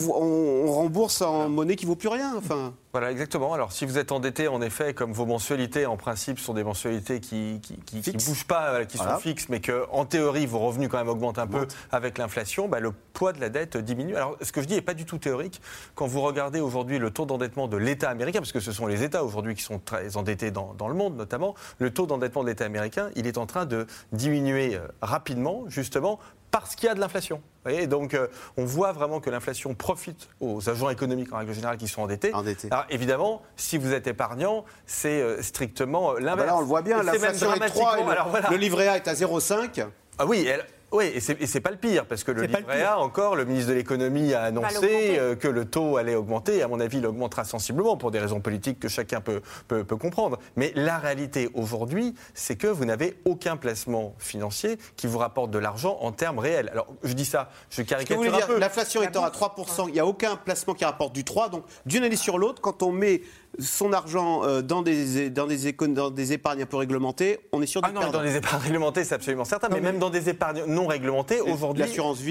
[0.65, 2.33] on rembourse en monnaie qui vaut plus rien.
[2.35, 3.53] Enfin, Voilà, exactement.
[3.53, 7.19] Alors, si vous êtes endetté, en effet, comme vos mensualités, en principe, sont des mensualités
[7.19, 9.15] qui qui, qui- qui bougent pas, qui Voilà.
[9.15, 12.69] sont fixes, mais que, en théorie, vos revenus quand même augmentent un peu avec l'inflation,
[12.69, 14.15] bah, le poids de la dette diminue.
[14.15, 15.61] Alors, ce que je dis n'est pas du tout théorique.
[15.93, 19.03] Quand vous regardez aujourd'hui le taux d'endettement de l'État américain, parce que ce sont les
[19.03, 22.47] États aujourd'hui qui sont très endettés dans, dans le monde, notamment, le taux d'endettement de
[22.47, 26.17] l'État américain, il est en train de diminuer euh, rapidement, justement,
[26.49, 27.41] parce qu'il y a de l'inflation.
[27.65, 31.77] Voyez, donc euh, on voit vraiment que l'inflation profite aux agents économiques en règle générale
[31.77, 32.31] qui sont endettés.
[32.69, 36.47] Alors évidemment, si vous êtes épargnant, c'est euh, strictement euh, bah l'inverse.
[36.47, 38.49] là, on le voit bien, l'inflation est 3 et le, alors, voilà.
[38.51, 39.83] le livret A est à 0,5.
[40.19, 42.47] Ah oui, elle- oui, et c'est pas le pire, parce que le.
[42.85, 46.57] A, encore, le ministre de l'économie a annoncé euh, que le taux allait augmenter.
[46.57, 49.83] Et à mon avis, il augmentera sensiblement pour des raisons politiques que chacun peut, peut,
[49.83, 50.39] peut comprendre.
[50.55, 55.59] Mais la réalité aujourd'hui, c'est que vous n'avez aucun placement financier qui vous rapporte de
[55.59, 56.69] l'argent en termes réels.
[56.69, 58.59] Alors, je dis ça, je que caricature vous voulez un dire, peu.
[58.59, 61.49] l'inflation étant à 3%, il n'y a aucun placement qui rapporte du 3.
[61.49, 63.21] Donc, d'une année sur l'autre, quand on met
[63.59, 67.61] son argent euh, dans des, dans, des éco- dans des épargnes un peu réglementées, on
[67.61, 69.69] est sûr de Ah non, mais dans les épargnes réglementées, c'est absolument certain.
[69.69, 71.83] mais, même dans des épargnes non réglementées, aujourd'hui,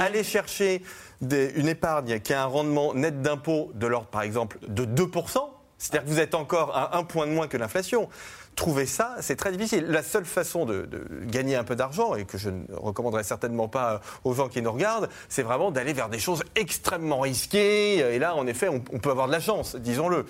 [0.02, 0.82] aller chercher
[1.20, 5.50] des- une épargne qui a un rendement net d'impôt de l'ordre, par exemple, de 2%,
[5.78, 8.08] c'est-à-dire que vous êtes encore à un point de moins que l'inflation.
[8.56, 9.86] Trouver ça, c'est très difficile.
[9.88, 13.66] La seule façon de, de gagner un peu d'argent, et que je ne recommanderais certainement
[13.66, 17.96] pas aux gens qui nous regardent, c'est vraiment d'aller vers des choses extrêmement risquées.
[18.14, 20.24] Et là, en effet, on, on peut avoir de la chance, disons-le.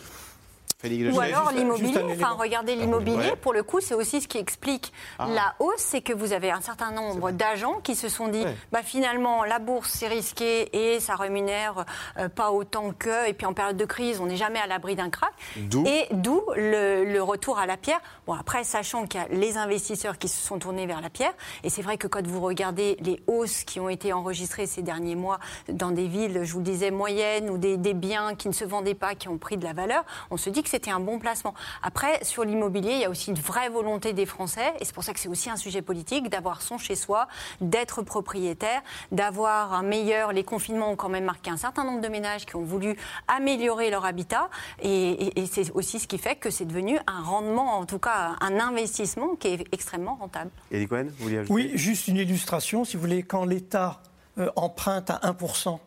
[1.16, 3.37] Ou alors l'immobilier, enfin regardez l'immobilier, Ouais.
[3.37, 5.26] pour le coup, c'est aussi ce qui explique Ah.
[5.32, 8.55] la hausse, c'est que vous avez un certain nombre d'agents qui se sont dit, Ouais.
[8.72, 11.85] bah finalement la bourse c'est risqué et ça rémunère
[12.18, 14.95] euh, pas autant que, et puis en période de crise, on n'est jamais à l'abri
[14.97, 15.32] d'un crack.
[15.57, 18.01] D'où Et d'où le, le retour à la pierre.
[18.26, 21.32] Bon après, sachant qu'il y a les investisseurs qui se sont tournés vers la pierre,
[21.62, 25.16] et c'est vrai que quand vous regardez les hausses qui ont été enregistrées ces derniers
[25.16, 28.53] mois dans des villes, je vous le disais, moyennes, ou des, des biens qui ne
[28.53, 30.99] se vendaient pas, qui ont pris de la valeur, on se dit que c'était un
[30.99, 31.55] bon placement.
[31.85, 35.05] Après, sur l'immobilier, il y a aussi une vraie volonté des Français, et c'est pour
[35.05, 37.29] ça que c'est aussi un sujet politique, d'avoir son chez-soi,
[37.61, 40.33] d'être propriétaire, d'avoir un meilleur...
[40.33, 42.97] Les confinements ont quand même marqué un certain nombre de ménages qui ont voulu
[43.29, 44.51] améliorer leur habitat,
[44.83, 44.89] et,
[45.27, 48.35] et- et c'est aussi ce qui fait que c'est devenu un rendement, en tout cas
[48.41, 50.51] un investissement qui est extrêmement rentable.
[50.72, 51.53] Eddie Cohen, vous vouliez ajouter?
[51.55, 54.01] Oui, juste une illustration, si vous voulez, quand l'État
[54.39, 55.79] euh, emprunte à 1%,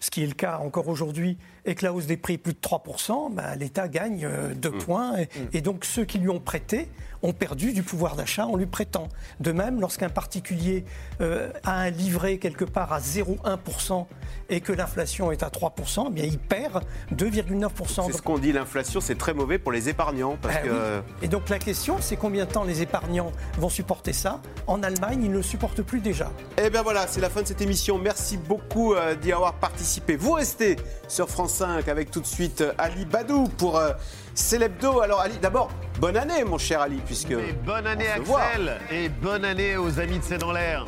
[0.00, 1.36] ce qui est le cas encore aujourd'hui,
[1.66, 4.78] et que la hausse des prix est plus de 3%, bah, l'État gagne 2 Mmh.
[4.78, 5.18] points.
[5.18, 6.88] Et, et donc ceux qui lui ont prêté
[7.22, 9.08] ont perdu du pouvoir d'achat en lui prêtant.
[9.40, 10.84] De même, lorsqu'un particulier
[11.20, 14.06] euh, a un livret quelque part à 0,1%
[14.48, 18.06] et que l'inflation est à 3%, eh bien, il perd 2,9%.
[18.06, 20.36] C'est ce qu'on dit, l'inflation, c'est très mauvais pour les épargnants.
[20.40, 21.02] Parce que, oui.
[21.22, 24.40] Et donc la question, c'est combien de temps les épargnants vont supporter ça?
[24.66, 26.30] En Allemagne, ils ne le supportent plus déjà.
[26.58, 27.98] Eh bien voilà, c'est la fin de cette émission.
[27.98, 30.16] Merci beaucoup euh, d'y avoir participé.
[30.16, 30.76] Vous restez
[31.08, 33.92] sur France 5 avec tout de suite euh, Ali Badou pour euh,
[34.34, 35.00] Célébdo.
[35.00, 35.70] Alors Ali, d'abord,
[36.00, 37.30] bonne année mon cher Ali, puisque...
[37.30, 38.40] Mais bonne année on se voit.
[38.42, 40.86] Axel et bonne année aux amis de C'est dans l'air.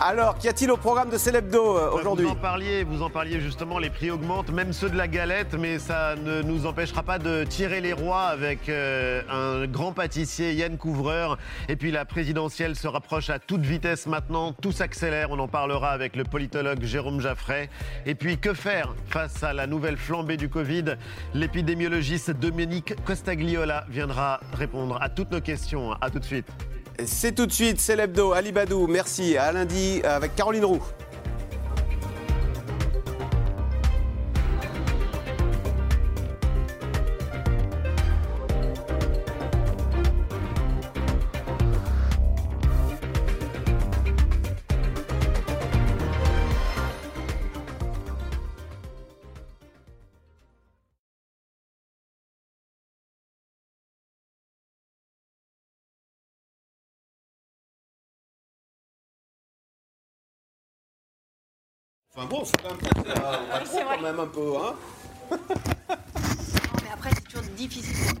[0.00, 3.40] Alors, qu'y a-t-il au programme de Célébdo euh, aujourd'hui Vous en parliez, vous en parliez
[3.40, 7.18] justement, les prix augmentent, même ceux de la galette, mais ça ne nous empêchera pas
[7.18, 11.38] de tirer les rois avec euh, un grand pâtissier, Yann Couvreur.
[11.68, 15.90] Et puis la présidentielle se rapproche à toute vitesse maintenant, tout s'accélère, on en parlera
[15.90, 17.68] avec le politologue Jérôme Jaffray.
[18.06, 20.96] Et puis que faire face à la nouvelle flambée du Covid?
[21.34, 25.92] L'épidémiologiste Dominique Costagliola viendra répondre à toutes nos questions.
[26.00, 26.46] À tout de suite.
[27.04, 29.36] C'est tout de suite, c'est l'hebdo, Ali Badou, merci.
[29.36, 30.82] À lundi avec Caroline Roux.
[62.16, 64.74] Enfin bon, c'est quand même passé à Macron quand même un peu, hein
[66.84, 68.20] Mais après, c'est toujours difficile.